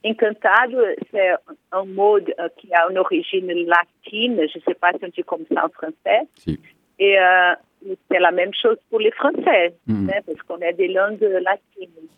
Encantado, 0.04 0.78
c'est 1.10 1.30
un 1.72 1.84
mot 1.86 2.18
euh, 2.18 2.48
qui 2.58 2.72
a 2.74 2.90
une 2.90 2.98
origine 2.98 3.46
latine, 3.46 4.36
je 4.36 4.58
ne 4.58 4.64
sais 4.66 4.74
pas 4.74 4.92
si 4.92 4.98
on 5.02 5.08
dit 5.08 5.22
comme 5.22 5.44
ça 5.52 5.64
en 5.64 5.68
français. 5.70 6.28
Et 6.98 7.18
euh, 7.18 7.54
c'est 8.10 8.18
la 8.18 8.30
même 8.30 8.52
chose 8.54 8.76
pour 8.90 9.00
les 9.00 9.10
Français, 9.12 9.74
mm. 9.86 10.10
hein, 10.10 10.20
parce 10.26 10.42
qu'on 10.42 10.66
a 10.66 10.72
des 10.72 10.88
langues 10.88 11.20
latines. 11.20 12.08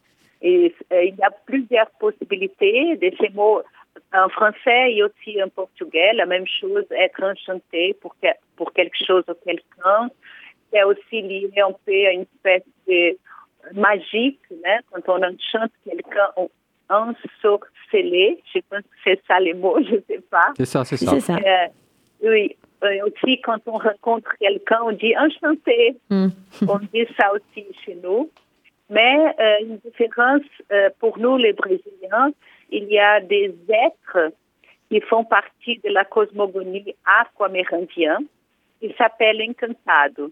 Et 0.41 0.75
euh, 0.93 1.05
il 1.05 1.15
y 1.15 1.23
a 1.23 1.31
plusieurs 1.47 1.91
possibilités 2.01 2.97
de 2.97 3.13
ces 3.21 3.29
mots 3.31 3.63
en 4.13 4.29
français 4.29 4.93
et 4.93 5.03
aussi 5.03 5.41
en 5.43 5.49
portugais. 5.49 6.13
La 6.15 6.27
même 6.27 6.47
chose, 6.47 6.85
être 6.91 7.23
enchanté 7.23 7.95
pour, 8.01 8.17
pour 8.57 8.73
quelque 8.73 8.97
chose 9.07 9.25
ou 9.29 9.35
quelqu'un. 9.45 10.11
C'est 10.73 10.83
aussi 10.83 11.23
lié 11.23 11.53
un 11.59 11.73
peu 11.85 12.07
à 12.07 12.13
une 12.13 12.23
espèce 12.23 12.65
de 12.89 13.17
magique, 13.75 14.41
hein, 14.67 14.79
quand 14.91 15.13
on 15.13 15.23
enchante 15.23 15.71
quelqu'un, 15.85 16.29
on 16.37 16.49
ensorcelé. 16.93 18.43
Je 18.55 18.61
pense 18.69 18.81
que 18.81 18.97
c'est 19.05 19.21
ça 19.27 19.41
les 19.41 19.55
mots, 19.55 19.79
je 19.89 19.97
ne 19.97 20.01
sais 20.09 20.21
pas. 20.31 20.53
C'est 20.57 20.67
ça, 20.67 20.85
c'est 20.85 20.97
ça. 20.97 21.35
Euh, 21.35 21.67
oui, 22.23 22.57
aussi, 23.05 23.41
quand 23.41 23.59
on 23.67 23.79
rencontre 23.79 24.37
quelqu'un, 24.39 24.81
on 24.85 24.93
dit 24.93 25.15
enchanté. 25.17 25.97
Mm. 26.11 26.29
on 26.69 26.79
dit 26.93 27.07
ça 27.17 27.33
aussi 27.33 27.67
chez 27.85 27.97
nous. 28.03 28.31
Mais 28.91 29.35
euh, 29.41 29.57
une 29.63 29.79
différence 29.79 30.43
euh, 30.71 30.91
pour 30.99 31.19
nous, 31.19 31.37
les 31.39 31.55
Brésiliens, 31.55 32.33
il 32.71 32.85
y 32.93 32.99
a 32.99 33.21
des 33.21 33.55
êtres 33.69 34.33
qui 34.91 35.01
font 35.01 35.25
partie 35.25 35.79
de 35.79 35.89
la 35.89 36.05
cosmogonie 36.05 36.95
afro-amérindienne. 37.05 38.27
Ils 38.83 38.95
s'appellent 38.97 39.41
Encantado. 39.49 40.31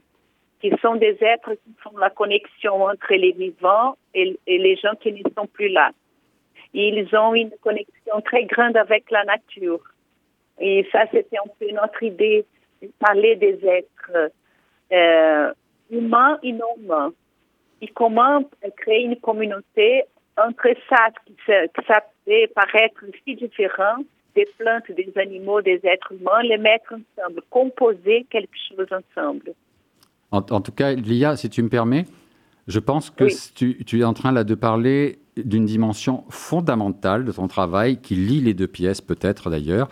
qui 0.60 0.70
sont 0.82 0.96
des 0.96 1.16
êtres 1.22 1.54
qui 1.54 1.72
font 1.82 1.96
la 1.96 2.10
connexion 2.10 2.84
entre 2.84 3.14
les 3.14 3.32
vivants 3.32 3.96
et, 4.12 4.38
les 4.46 4.76
gens 4.76 4.94
qui 5.00 5.12
ne 5.12 5.22
sont 5.34 5.46
plus 5.46 5.70
là. 5.70 5.92
ils 6.74 7.08
ont 7.16 7.34
une 7.34 7.52
connexion 7.62 8.20
très 8.22 8.44
grande 8.44 8.76
avec 8.76 9.10
la 9.10 9.24
nature. 9.24 9.80
Et 10.60 10.86
ça, 10.92 11.04
c'était 11.10 11.38
un 11.38 11.48
peu 11.58 11.66
notre 11.72 12.02
idée 12.02 12.44
de 12.82 12.88
parler 12.98 13.36
des 13.36 13.58
êtres 13.66 14.30
euh, 14.92 15.52
humains 15.90 16.38
et 16.42 16.52
non 16.52 16.76
humains. 16.78 17.12
Et 17.82 17.88
comment 17.88 18.44
créer 18.76 19.04
une 19.04 19.16
communauté 19.16 20.04
entre 20.36 20.68
ça 20.88 21.08
qui, 21.26 21.34
ça 21.46 22.00
peut 22.26 22.46
paraître 22.54 23.04
si 23.24 23.36
différent 23.36 23.96
des 24.34 24.46
plantes, 24.58 24.84
des 24.90 25.12
animaux, 25.16 25.60
des 25.60 25.80
êtres 25.84 26.12
humains, 26.12 26.42
les 26.42 26.58
mettre 26.58 26.92
ensemble, 26.92 27.42
composer 27.50 28.26
quelque 28.30 28.54
chose 28.68 28.86
ensemble. 28.90 29.54
En, 30.30 30.60
tout 30.60 30.72
cas, 30.72 30.92
Lia, 30.92 31.36
si 31.36 31.50
tu 31.50 31.62
me 31.62 31.68
permets, 31.68 32.04
je 32.68 32.78
pense 32.78 33.10
que 33.10 33.24
tu, 33.54 34.00
es 34.00 34.04
en 34.04 34.14
train 34.14 34.30
là 34.30 34.44
de 34.44 34.54
parler 34.54 35.18
d'une 35.36 35.64
dimension 35.64 36.24
fondamentale 36.30 37.24
de 37.24 37.32
ton 37.32 37.48
travail 37.48 38.00
qui 38.00 38.14
lie 38.14 38.40
les 38.40 38.54
deux 38.54 38.68
pièces, 38.68 39.00
peut-être 39.00 39.50
d'ailleurs, 39.50 39.88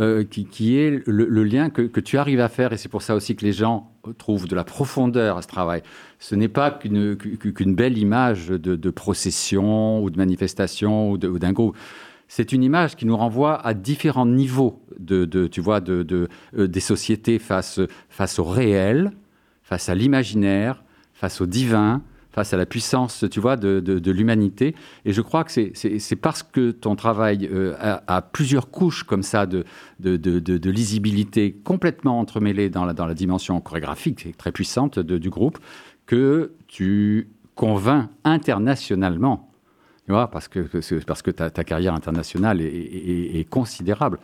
euh, 0.00 0.24
qui, 0.24 0.76
est 0.76 1.06
le, 1.06 1.44
lien 1.44 1.70
que, 1.70 2.00
tu 2.00 2.18
arrives 2.18 2.40
à 2.40 2.48
faire, 2.48 2.72
et 2.72 2.76
c'est 2.76 2.88
pour 2.88 3.02
ça 3.02 3.14
aussi 3.14 3.36
que 3.36 3.44
les 3.44 3.52
gens 3.52 3.92
trouvent 4.18 4.48
de 4.48 4.56
la 4.56 4.64
profondeur 4.64 5.38
à 5.38 5.42
ce 5.42 5.46
travail. 5.46 5.82
Ce 6.18 6.34
n'est 6.34 6.48
pas 6.48 6.72
qu'une 6.72 7.74
belle 7.74 7.96
image 7.96 8.48
de, 8.48 8.90
procession 8.90 10.02
ou 10.02 10.10
de 10.10 10.16
manifestation 10.16 11.12
ou 11.12 11.18
d'un 11.18 11.52
groupe. 11.52 11.76
C'est 12.26 12.52
une 12.52 12.64
image 12.64 12.96
qui 12.96 13.06
nous 13.06 13.16
renvoie 13.16 13.64
à 13.64 13.72
différents 13.72 14.26
niveaux 14.26 14.82
de, 14.98 15.46
tu 15.46 15.60
vois, 15.60 15.80
de, 15.80 16.28
euh, 16.58 16.66
des 16.66 16.80
sociétés 16.80 17.38
face, 17.38 17.78
face 18.08 18.40
au 18.40 18.44
réel, 18.44 19.12
face 19.62 19.88
à 19.88 19.94
l'imaginaire, 19.94 20.82
face 21.12 21.40
au 21.40 21.46
divin, 21.46 22.02
face 22.34 22.52
à 22.52 22.56
la 22.56 22.66
puissance, 22.66 23.24
tu 23.30 23.38
vois, 23.38 23.56
de, 23.56 24.10
l'humanité. 24.10 24.74
Et 25.04 25.12
je 25.12 25.22
crois 25.22 25.44
que 25.44 25.52
c'est 25.52 26.16
parce 26.16 26.42
que 26.42 26.72
ton 26.72 26.96
travail 26.96 27.48
euh, 27.50 27.74
a, 27.78 28.22
plusieurs 28.22 28.70
couches 28.70 29.04
comme 29.04 29.22
ça 29.22 29.46
de, 29.46 29.64
de, 30.00 30.70
lisibilité 30.70 31.52
complètement 31.52 32.18
entremêlées 32.18 32.70
dans 32.70 32.84
la, 32.84 32.92
dans 32.92 33.06
la 33.06 33.14
dimension 33.14 33.60
chorégraphique 33.60 34.36
très 34.36 34.50
puissante 34.50 34.98
du 34.98 35.30
groupe 35.30 35.58
que 36.06 36.52
tu 36.66 37.28
convaincs 37.54 38.08
internationalement. 38.24 39.50
Tu 40.06 40.12
vois, 40.12 40.28
parce 40.28 40.48
que, 40.48 40.68
parce 41.06 41.22
que 41.22 41.30
ta, 41.30 41.50
ta 41.50 41.64
carrière 41.64 41.94
internationale 41.94 42.60
est 42.60 43.48
considérable 43.48 44.18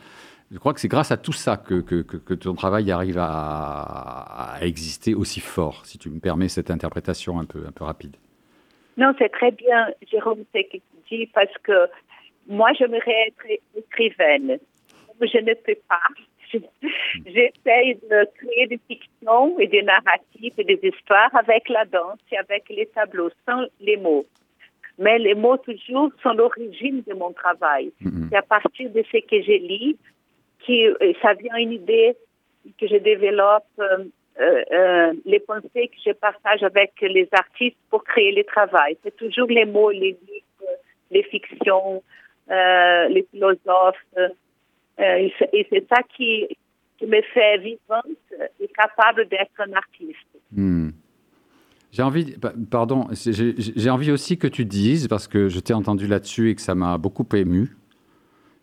je 0.51 0.57
crois 0.57 0.73
que 0.73 0.81
c'est 0.81 0.89
grâce 0.89 1.11
à 1.11 1.17
tout 1.17 1.31
ça 1.31 1.55
que, 1.55 1.79
que, 1.79 2.33
ton 2.33 2.53
travail 2.53 2.91
arrive 2.91 3.17
à, 3.17 4.57
exister 4.61 5.15
aussi 5.15 5.39
fort, 5.39 5.85
si 5.85 5.97
tu 5.97 6.09
me 6.09 6.19
permets 6.19 6.49
cette 6.49 6.69
interprétation 6.69 7.39
un 7.39 7.45
peu, 7.45 7.63
un 7.65 7.71
peu 7.71 7.85
rapide. 7.85 8.17
Non, 8.97 9.13
c'est 9.17 9.29
très 9.29 9.51
bien, 9.51 9.87
Jérôme, 10.11 10.43
ce 10.53 10.61
que 10.61 10.77
tu 10.77 10.81
dis, 11.09 11.27
parce 11.27 11.57
que 11.63 11.87
moi, 12.47 12.71
j'aimerais 12.77 13.29
être 13.29 13.61
écrivaine. 13.75 14.59
Je 15.21 15.37
ne 15.37 15.53
peux 15.53 15.77
pas. 15.87 16.01
J'essaie 17.25 17.97
de 18.09 18.27
créer 18.35 18.67
des 18.67 18.79
fictions 18.89 19.57
et 19.57 19.67
des 19.67 19.83
narratifs 19.83 20.53
et 20.57 20.63
des 20.65 20.79
histoires 20.83 21.33
avec 21.33 21.69
la 21.69 21.85
danse 21.85 22.19
et 22.29 22.37
avec 22.37 22.67
les 22.69 22.87
tableaux, 22.87 23.29
sans 23.47 23.63
les 23.79 23.95
mots. 23.95 24.25
Mais 24.99 25.17
les 25.17 25.35
mots, 25.35 25.57
toujours, 25.57 26.11
sont 26.21 26.33
l'origine 26.33 27.03
de 27.07 27.13
mon 27.13 27.31
travail. 27.31 27.93
Mm-hmm. 28.03 28.29
C'est 28.29 28.35
à 28.35 28.41
partir 28.41 28.89
de 28.91 29.01
ce 29.09 29.17
que 29.25 29.41
j'ai 29.41 29.59
lu 29.59 29.95
qui, 30.65 30.85
euh, 30.85 31.13
ça 31.21 31.33
vient 31.33 31.55
une 31.55 31.71
idée 31.71 32.15
que 32.79 32.87
je 32.87 32.97
développe, 32.97 33.63
euh, 33.79 34.05
euh, 34.39 35.13
les 35.25 35.39
pensées 35.39 35.87
que 35.87 35.97
je 36.05 36.11
partage 36.11 36.63
avec 36.63 36.93
les 37.01 37.27
artistes 37.31 37.77
pour 37.89 38.03
créer 38.03 38.31
le 38.31 38.43
travail. 38.43 38.97
C'est 39.03 39.15
toujours 39.15 39.47
les 39.47 39.65
mots, 39.65 39.91
les 39.91 40.17
livres, 40.27 40.71
les 41.09 41.23
fictions, 41.23 42.03
les 42.47 43.27
philosophes. 43.31 44.05
et 44.99 45.33
c'est 45.69 45.87
ça 45.89 46.01
qui, 46.15 46.47
me 47.03 47.19
fait 47.33 47.57
vivante 47.57 48.05
et 48.59 48.67
capable 48.67 49.27
d'être 49.27 49.59
un 49.59 49.73
artiste. 49.73 50.19
Hmm. 50.51 50.91
J'ai 51.91 52.03
envie, 52.03 52.35
pardon, 52.69 53.07
j'ai 53.11 53.89
envie 53.89 54.11
aussi 54.11 54.37
que 54.37 54.47
tu 54.47 54.65
dises, 54.65 55.07
parce 55.07 55.27
que 55.27 55.49
je 55.49 55.59
t'ai 55.59 55.73
entendu 55.73 56.05
là-dessus 56.05 56.51
et 56.51 56.55
que 56.55 56.61
ça 56.61 56.75
m'a 56.75 56.99
beaucoup 56.99 57.27
ému, 57.33 57.75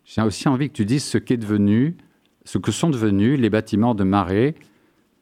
j'ai 0.09 0.23
aussi 0.23 0.47
envie 0.47 0.69
que 0.69 0.73
tu 0.73 0.85
dises 0.85 1.03
ce 1.03 1.19
qu'est 1.19 1.37
devenu, 1.37 1.95
ce 2.43 2.57
que 2.57 2.71
sont 2.71 2.89
devenus 2.89 3.39
les 3.39 3.51
bâtiments 3.51 3.93
de 3.93 4.03
marée 4.03 4.55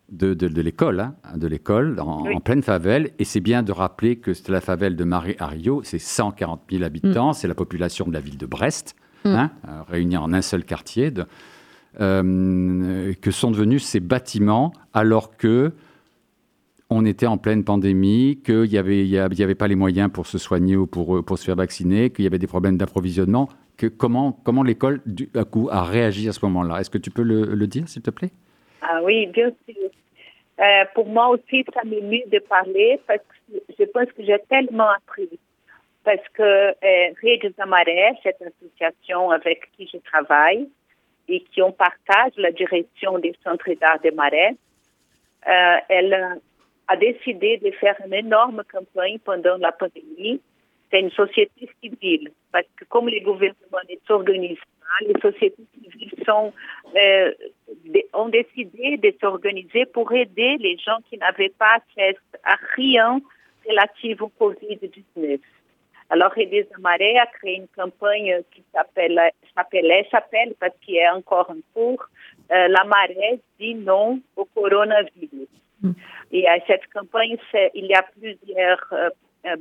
de, 0.10 0.34
de, 0.34 0.62
l'école, 0.62 1.02
hein, 1.02 1.14
de 1.36 1.46
l'école 1.46 2.00
en, 2.00 2.40
pleine 2.40 2.64
favelle. 2.64 3.12
Et 3.20 3.26
c'est 3.26 3.42
bien 3.42 3.64
de 3.64 3.74
rappeler 3.74 4.16
que 4.16 4.32
la 4.48 4.62
favelle 4.62 4.96
de 4.96 5.04
Marais 5.04 5.36
à 5.40 5.48
Rio, 5.48 5.82
c'est 5.84 6.00
140 6.00 6.62
000 6.72 6.84
habitants, 6.84 7.32
mm. 7.32 7.34
c'est 7.34 7.50
la 7.50 7.56
population 7.56 8.06
de 8.08 8.14
la 8.14 8.22
ville 8.22 8.38
de 8.38 8.46
Brest, 8.46 8.96
mm. 9.26 9.28
hein, 9.28 9.52
euh, 9.68 9.82
réunie 9.90 10.16
en 10.16 10.32
un 10.32 10.42
seul 10.42 10.64
quartier. 10.64 11.12
De, 11.12 11.26
euh, 12.00 13.14
que 13.20 13.32
sont 13.32 13.52
devenus 13.52 13.84
ces 13.84 14.00
bâtiments 14.00 14.72
alors 14.94 15.36
que 15.36 15.74
on 16.90 17.06
était 17.06 17.28
en 17.28 17.38
pleine 17.38 17.64
pandémie, 17.64 18.42
qu'il 18.46 18.70
n'y 18.70 18.78
avait, 18.78 19.06
y 19.06 19.18
avait 19.18 19.56
pas 19.56 19.68
les 19.68 19.76
moyens 19.76 20.10
pour 20.12 20.28
se 20.28 20.38
soigner 20.38 20.76
ou 20.76 20.88
pour, 20.88 21.24
pour 21.26 21.38
se 21.38 21.46
faire 21.46 21.56
vacciner, 21.56 22.10
qu'il 22.10 22.24
y 22.24 22.28
avait 22.28 22.40
des 22.40 22.48
problèmes 22.48 22.78
d'approvisionnement 22.78 23.50
comment, 23.86 24.64
l'école 24.64 25.02
a, 25.36 25.44
a 25.72 25.84
réagi 25.84 26.28
à 26.30 26.34
ce 26.34 26.46
moment-là? 26.46 26.80
Est-ce 26.80 26.90
que 26.90 26.98
tu 26.98 27.12
peux 27.12 27.24
le, 27.24 27.68
dire, 27.68 27.88
s'il 27.88 28.02
te 28.02 28.10
plaît? 28.10 28.32
Ah 28.82 29.02
oui, 29.04 29.28
bien 29.28 29.52
sûr. 29.68 29.90
Euh, 30.60 30.86
pour 30.96 31.08
moi 31.08 31.30
aussi, 31.30 31.64
ça 31.74 31.84
m'émeut 31.84 32.24
de 32.32 32.40
parler 32.40 33.00
parce 33.06 33.20
que 33.20 33.58
je 33.78 33.84
pense 33.86 34.12
que 34.14 34.24
j'ai 34.24 34.40
tellement 34.50 34.90
appris. 34.90 35.30
Parce 36.04 36.28
que 36.34 36.42
euh, 36.42 37.52
Amaré, 37.60 38.14
cette 38.24 38.42
association 38.42 39.30
avec 39.30 39.70
qui 39.76 39.88
je 39.92 39.98
travaille 40.00 40.68
et 41.28 41.42
qui 41.42 41.62
on 41.62 41.72
partage 41.72 42.32
la 42.38 42.52
direction 42.52 43.20
des 43.20 43.36
centres 43.44 43.72
d'art 43.80 44.00
des 44.00 44.12
Marais, 44.12 44.56
euh, 45.48 45.78
elle 45.90 46.40
a 46.88 46.96
décidé 46.96 47.58
de 47.58 47.72
faire 47.72 47.96
une 48.06 48.14
énorme 48.14 48.64
campagne 48.72 49.20
pendant 49.20 49.58
la 49.58 49.72
pandémie 49.72 50.42
c'est 50.92 51.02
une 51.02 51.12
société 51.12 51.70
civile, 51.82 52.32
parce 52.52 52.66
que 52.76 52.86
comme 52.86 53.10
les 53.10 53.22
gouvernements 53.22 53.84
ne 53.90 53.96
s'organisent 54.08 54.58
pas, 54.58 55.06
les 55.06 55.20
sociétés 55.22 55.64
civiles 55.74 56.14
sont, 56.26 56.54
euh, 56.96 57.34
ont 58.14 58.30
décidé 58.30 58.98
de 58.98 59.14
s'organiser 59.20 59.86
pour 59.86 60.12
aider 60.14 60.58
les 60.60 60.78
gens 60.78 60.98
qui 61.10 61.18
n'avaient 61.18 61.54
pas 61.58 61.76
accès 61.76 62.18
à 62.44 62.58
rien 62.76 63.20
relatif 63.68 64.22
au 64.22 64.32
Covid-19. 64.40 65.40
Alors, 66.10 66.32
Redes 66.32 66.70
Amaré 66.78 67.18
a 67.18 67.26
créé 67.26 67.58
une 67.58 67.68
campagne 67.68 68.42
qui 68.54 68.64
s'appelait, 68.74 69.34
s'appelle 70.10 70.54
parce 70.58 70.74
qu'il 70.80 70.96
est 70.96 71.10
encore 71.10 71.50
en 71.50 71.58
cours, 71.74 72.06
euh, 72.52 72.70
La 72.70 72.86
Marée 72.86 73.42
dit 73.60 73.76
non 73.76 74.22
au 74.38 74.46
coronavirus. 74.46 75.50
Mm. 75.82 75.92
Et 76.32 76.48
à 76.48 76.60
cette 76.66 76.88
campagne, 76.94 77.38
il 77.74 77.86
y 77.86 77.94
a 77.94 78.04
plusieurs 78.04 78.86
euh, 78.92 79.10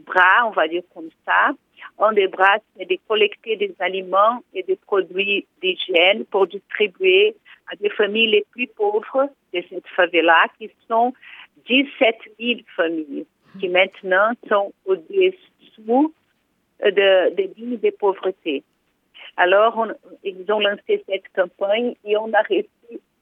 bras, 0.06 0.46
on 0.46 0.50
va 0.50 0.68
dire 0.68 0.82
comme 0.94 1.10
ça. 1.24 1.50
Un 1.98 2.12
des 2.12 2.28
bras, 2.28 2.58
c'est 2.76 2.88
de 2.88 2.98
collecter 3.06 3.56
des 3.56 3.74
aliments 3.78 4.42
et 4.54 4.62
des 4.62 4.76
produits 4.76 5.46
d'hygiène 5.62 6.24
pour 6.26 6.46
distribuer 6.46 7.36
à 7.70 7.76
des 7.76 7.90
familles 7.90 8.30
les 8.30 8.46
plus 8.50 8.66
pauvres 8.66 9.28
de 9.52 9.62
cette 9.68 9.86
favela, 9.88 10.46
qui 10.58 10.70
sont 10.88 11.12
17 11.68 12.16
000 12.40 12.60
familles, 12.76 13.26
qui 13.58 13.68
maintenant 13.68 14.30
sont 14.48 14.72
au-dessous 14.86 16.14
de, 16.82 17.34
de 17.34 17.54
lignes 17.56 17.78
de 17.78 17.90
pauvreté. 17.90 18.62
Alors, 19.36 19.86
ils 20.24 20.50
ont 20.50 20.60
lancé 20.60 21.04
cette 21.08 21.28
campagne 21.34 21.94
et 22.04 22.16
on 22.16 22.32
a 22.32 22.42
reçu 22.42 22.66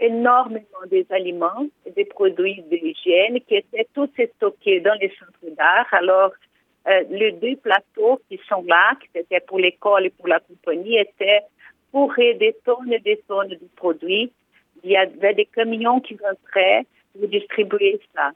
énormément 0.01 0.85
des 0.91 1.07
aliments 1.11 1.67
des 1.95 2.05
produits 2.05 2.63
d'hygiène 2.71 3.41
qui 3.41 3.57
étaient 3.57 3.87
tous 3.95 4.11
stockés 4.37 4.81
dans 4.81 4.95
les 5.01 5.13
centres 5.19 5.55
d'art. 5.57 5.87
Alors, 5.93 6.33
euh, 6.89 7.03
les 7.11 7.33
deux 7.33 7.57
plateaux 7.57 8.21
qui 8.29 8.39
sont 8.49 8.65
là, 8.67 8.93
qui 9.01 9.19
étaient 9.19 9.41
pour 9.41 9.59
l'école 9.59 10.07
et 10.07 10.11
pour 10.11 10.29
la 10.29 10.41
compagnie, 10.41 10.99
étaient 10.99 11.43
pour 11.93 12.13
des 12.17 12.57
tonnes 12.65 12.93
et 12.93 12.99
des 12.99 13.23
tonnes 13.29 13.49
de 13.49 13.69
produits. 13.77 14.33
Il 14.83 14.91
y 14.91 14.97
avait 14.97 15.35
des 15.35 15.47
camions 15.47 16.01
qui 16.01 16.17
rentraient 16.17 16.85
pour 17.13 17.29
distribuer 17.29 18.01
ça. 18.15 18.33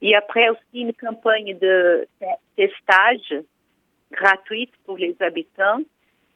Et 0.00 0.14
après 0.16 0.48
aussi 0.48 0.80
une 0.80 0.94
campagne 0.94 1.56
de 1.58 2.08
testage 2.56 3.42
gratuite 4.10 4.72
pour 4.86 4.96
les 4.96 5.14
habitants 5.20 5.80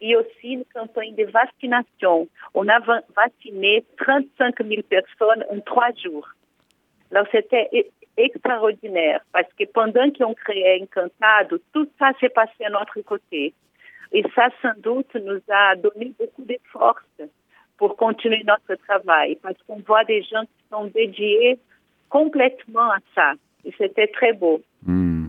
et 0.01 0.17
aussi 0.17 0.53
une 0.53 0.65
campagne 0.75 1.15
de 1.15 1.25
vaccination. 1.25 2.29
On 2.55 2.69
a 2.69 2.79
vacciné 3.17 3.85
35 3.99 4.57
000 4.65 4.83
personnes 4.83 5.45
en 5.51 5.61
trois 5.61 5.91
jours. 6.03 6.29
Alors 7.11 7.27
c'était 7.33 7.69
extraordinaire 8.17 9.21
parce 9.33 9.49
que 9.59 9.65
pendant 9.65 10.11
qu'on 10.11 10.35
créait 10.35 10.83
Encantado, 10.83 11.59
tout 11.73 11.89
ça 11.99 12.13
s'est 12.21 12.29
passé 12.29 12.65
à 12.65 12.71
notre 12.71 13.01
côté. 13.01 13.55
Et 14.13 14.23
ça, 14.35 14.49
sans 14.63 14.79
doute, 14.79 15.15
nous 15.15 15.41
a 15.49 15.77
donné 15.77 16.13
beaucoup 16.19 16.45
de 16.45 16.57
force 16.73 17.05
pour 17.77 17.97
continuer 17.97 18.43
notre 18.45 18.75
travail 18.87 19.37
parce 19.43 19.57
qu'on 19.67 19.81
voit 19.87 20.05
des 20.05 20.23
gens 20.23 20.43
qui 20.43 20.65
sont 20.71 20.87
dédiés 20.87 21.59
complètement 22.09 22.91
à 22.91 22.99
ça. 23.15 23.33
c'était 23.77 24.09
très 24.09 24.33
beau. 24.33 24.63
Hmm. 24.83 25.29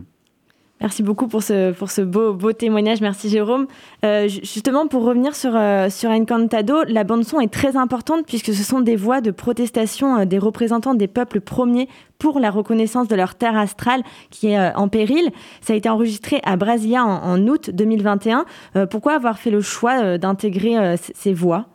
Merci 0.80 1.02
beaucoup 1.02 1.28
pour 1.28 1.42
ce, 1.42 1.72
pour 1.72 1.90
ce 1.90 2.00
beau, 2.00 2.32
beau 2.32 2.54
témoignage. 2.54 3.02
Merci 3.02 3.28
Jérôme. 3.28 3.66
Euh, 4.02 4.28
justement, 4.28 4.86
pour 4.86 5.04
revenir 5.04 5.34
sur, 5.34 5.54
euh, 5.54 5.90
sur 5.90 6.08
Encantado, 6.08 6.84
la 6.88 7.04
bande-son 7.04 7.38
est 7.38 7.52
très 7.52 7.76
importante 7.76 8.24
puisque 8.26 8.54
ce 8.54 8.62
sont 8.62 8.80
des 8.80 8.96
voix 8.96 9.20
de 9.20 9.30
protestation 9.30 10.20
euh, 10.20 10.24
des 10.24 10.38
représentants 10.38 10.94
des 10.94 11.06
peuples 11.06 11.42
premiers 11.42 11.86
pour 12.18 12.40
la 12.40 12.50
reconnaissance 12.50 13.08
de 13.08 13.14
leur 13.14 13.34
terre 13.34 13.58
astrale 13.58 14.02
qui 14.30 14.48
est 14.48 14.74
en 14.74 14.88
péril. 14.88 15.30
Ça 15.60 15.74
a 15.74 15.76
été 15.76 15.88
enregistré 15.90 16.40
à 16.44 16.56
Brasilia 16.56 17.04
en, 17.04 17.24
en 17.24 17.46
août 17.46 17.70
2021. 17.70 18.44
pourquoi 18.90 19.14
avoir 19.14 19.38
fait 19.38 19.50
le 19.50 19.62
choix 19.62 20.18
d'intégrer 20.18 20.96
ces 20.98 21.32
voix? 21.32 21.66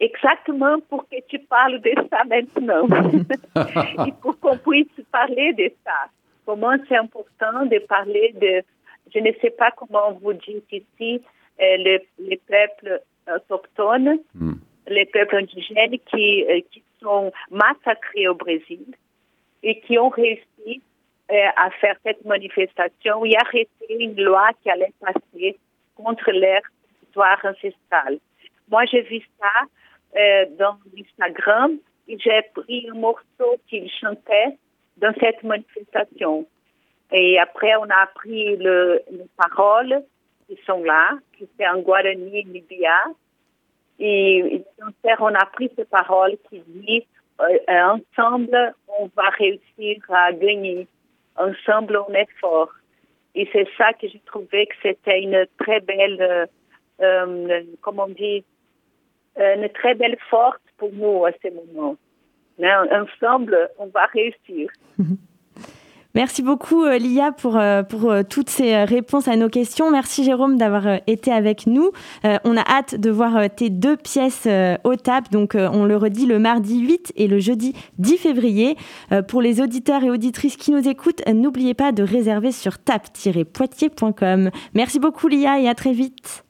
Exactement 0.00 0.80
pour 0.88 1.04
que 1.08 1.16
tu 1.28 1.38
parles 1.38 1.80
de 1.80 1.92
ça 2.10 2.24
maintenant 2.24 2.88
et 4.06 4.12
pour 4.20 4.38
qu'on 4.40 4.58
puisse 4.58 4.88
parler 5.12 5.52
de 5.52 5.70
ça 5.84 6.10
comment 6.50 6.76
c'est 6.88 6.96
important 6.96 7.64
de 7.66 7.78
parler 7.78 8.34
de, 8.40 8.62
je 9.14 9.20
ne 9.20 9.30
sais 9.40 9.50
pas 9.50 9.70
comment 9.70 10.10
vous 10.20 10.32
dites 10.32 10.66
ici, 10.72 11.22
euh, 11.60 11.98
les, 12.18 12.40
peuples 12.48 13.00
autochtones, 13.32 14.18
hmm. 14.34 14.54
les 14.88 15.06
peuples 15.06 15.36
indigènes 15.36 15.96
qui, 16.10 16.44
euh, 16.50 16.60
qui 16.72 16.82
sont 17.00 17.30
massacrés 17.52 18.26
au 18.26 18.34
Brésil 18.34 18.84
et 19.62 19.78
qui 19.82 19.96
ont 19.96 20.08
réussi 20.08 20.82
euh, 21.30 21.48
à 21.56 21.70
faire 21.70 21.94
cette 22.04 22.24
manifestation 22.24 23.24
et 23.24 23.36
arrêter 23.36 23.88
une 24.00 24.20
loi 24.20 24.48
qui 24.60 24.70
allait 24.70 24.92
passer 24.98 25.56
contre 25.94 26.32
leur 26.32 26.62
histoire 27.04 27.38
ancestrale. 27.44 28.18
Moi, 28.68 28.86
j'ai 28.86 29.02
vu 29.02 29.20
ça 29.38 30.46
dans 30.58 30.76
Instagram 30.98 31.76
et 32.08 32.18
j'ai 32.18 32.42
pris 32.54 32.88
un 32.90 32.98
morceau 32.98 33.56
qu'ils 33.68 33.88
chantaient 33.88 34.56
dans 35.00 35.14
cette 35.20 35.42
manifestation. 35.42 36.46
Et 37.12 37.38
après, 37.38 37.74
on 37.76 37.88
a 37.90 38.02
appris 38.02 38.56
le, 38.56 39.00
les 39.10 39.26
paroles 39.36 40.02
qui 40.46 40.58
sont 40.66 40.82
là, 40.82 41.10
qui 41.36 41.48
c'est 41.56 41.68
en 41.68 41.80
Guarani 41.80 42.42
Libya. 42.44 42.96
Et, 43.98 44.62
on 45.18 45.34
a 45.34 45.42
appris 45.42 45.70
ces 45.76 45.84
paroles 45.84 46.36
qui 46.48 46.62
disent 46.66 47.02
euh, 47.40 47.98
ensemble, 48.18 48.74
on 48.98 49.10
va 49.16 49.28
réussir 49.30 50.02
à 50.08 50.32
gagner. 50.32 50.86
Ensemble, 51.36 51.98
on 52.08 52.12
est 52.14 52.28
fort. 52.40 52.70
Et 53.34 53.48
c'est 53.52 53.68
ça 53.78 53.92
que 53.92 54.08
j'ai 54.08 54.20
trouvé 54.26 54.66
que 54.66 54.74
c'était 54.82 55.22
une 55.22 55.46
très 55.58 55.80
belle, 55.80 56.20
euh, 56.20 56.46
euh 57.00 57.62
comment 57.80 58.04
on 58.04 58.08
dit, 58.08 58.44
euh, 59.38 59.56
une 59.56 59.68
très 59.70 59.94
belle 59.94 60.18
force 60.28 60.60
pour 60.76 60.92
nous 60.92 61.24
à 61.24 61.32
ce 61.42 61.48
moment. 61.48 61.96
Mais 62.60 62.70
ensemble, 62.92 63.56
on 63.78 63.86
va 63.86 64.06
réussir. 64.12 64.70
Merci 66.14 66.42
beaucoup 66.42 66.84
euh, 66.84 66.98
Lia 66.98 67.30
pour, 67.30 67.56
euh, 67.56 67.84
pour 67.84 68.10
euh, 68.10 68.22
toutes 68.28 68.50
ces 68.50 68.82
réponses 68.82 69.28
à 69.28 69.36
nos 69.36 69.48
questions. 69.48 69.92
Merci 69.92 70.24
Jérôme 70.24 70.58
d'avoir 70.58 70.98
été 71.06 71.32
avec 71.32 71.68
nous. 71.68 71.92
on 72.24 72.56
a 72.56 72.68
hâte 72.68 72.96
de 72.96 73.10
voir 73.10 73.48
tes 73.48 73.70
deux 73.70 73.96
pièces 73.96 74.48
au 74.84 74.96
TAP. 74.96 75.30
Donc 75.30 75.54
on 75.54 75.84
le 75.84 75.96
redit 75.96 76.26
le 76.26 76.38
mardi 76.38 76.80
8 76.80 77.12
et 77.16 77.28
le 77.28 77.38
jeudi 77.38 77.74
10 77.98 78.18
février. 78.18 78.76
Pour 79.28 79.40
les 79.40 79.60
auditeurs 79.60 80.02
et 80.02 80.10
auditrices 80.10 80.56
qui 80.56 80.72
nous 80.72 80.88
écoutent, 80.88 81.22
n'oubliez 81.28 81.74
pas 81.74 81.92
de 81.92 82.02
réserver 82.02 82.52
sur 82.52 82.78
tap-poitiers.com. 82.78 84.50
Merci 84.74 84.98
beaucoup 84.98 85.28
Lia 85.28 85.60
et 85.60 85.68
à 85.68 85.74
très 85.74 85.92
vite. 85.92 86.44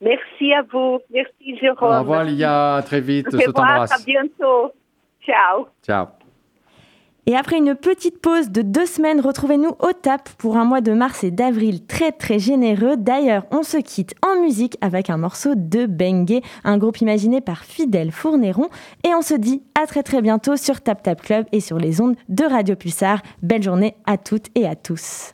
Merci 0.00 0.52
à 0.52 0.62
vous. 0.62 1.00
Merci 1.12 1.58
Jérôme. 1.60 1.94
Au 1.94 2.00
revoir 2.00 2.24
Lia, 2.24 2.76
à 2.76 2.82
très 2.82 3.00
vite. 3.00 3.28
Au 3.32 3.36
revoir, 3.36 3.82
à 3.82 3.98
bientôt. 4.04 4.72
Ciao. 5.26 5.66
Ciao. 5.84 6.06
Et 7.28 7.34
après 7.34 7.58
une 7.58 7.74
petite 7.74 8.20
pause 8.20 8.50
de 8.50 8.62
deux 8.62 8.86
semaines, 8.86 9.20
retrouvez-nous 9.20 9.72
au 9.80 9.92
TAP 9.92 10.28
pour 10.38 10.56
un 10.56 10.64
mois 10.64 10.80
de 10.80 10.92
mars 10.92 11.24
et 11.24 11.32
d'avril 11.32 11.84
très 11.84 12.12
très 12.12 12.38
généreux. 12.38 12.96
D'ailleurs, 12.96 13.46
on 13.50 13.64
se 13.64 13.78
quitte 13.78 14.14
en 14.24 14.40
musique 14.40 14.78
avec 14.80 15.10
un 15.10 15.16
morceau 15.16 15.56
de 15.56 15.86
Bengue, 15.86 16.40
un 16.62 16.78
groupe 16.78 17.00
imaginé 17.00 17.40
par 17.40 17.64
Fidèle 17.64 18.12
Fourneron. 18.12 18.68
Et 19.02 19.12
on 19.12 19.22
se 19.22 19.34
dit 19.34 19.64
à 19.74 19.88
très 19.88 20.04
très 20.04 20.22
bientôt 20.22 20.56
sur 20.56 20.80
Tap 20.80 21.02
Tap 21.02 21.20
Club 21.20 21.46
et 21.50 21.60
sur 21.60 21.78
les 21.78 22.00
ondes 22.00 22.14
de 22.28 22.44
Radio 22.44 22.76
Pulsar. 22.76 23.20
Belle 23.42 23.64
journée 23.64 23.96
à 24.06 24.18
toutes 24.18 24.46
et 24.54 24.64
à 24.64 24.76
tous. 24.76 25.32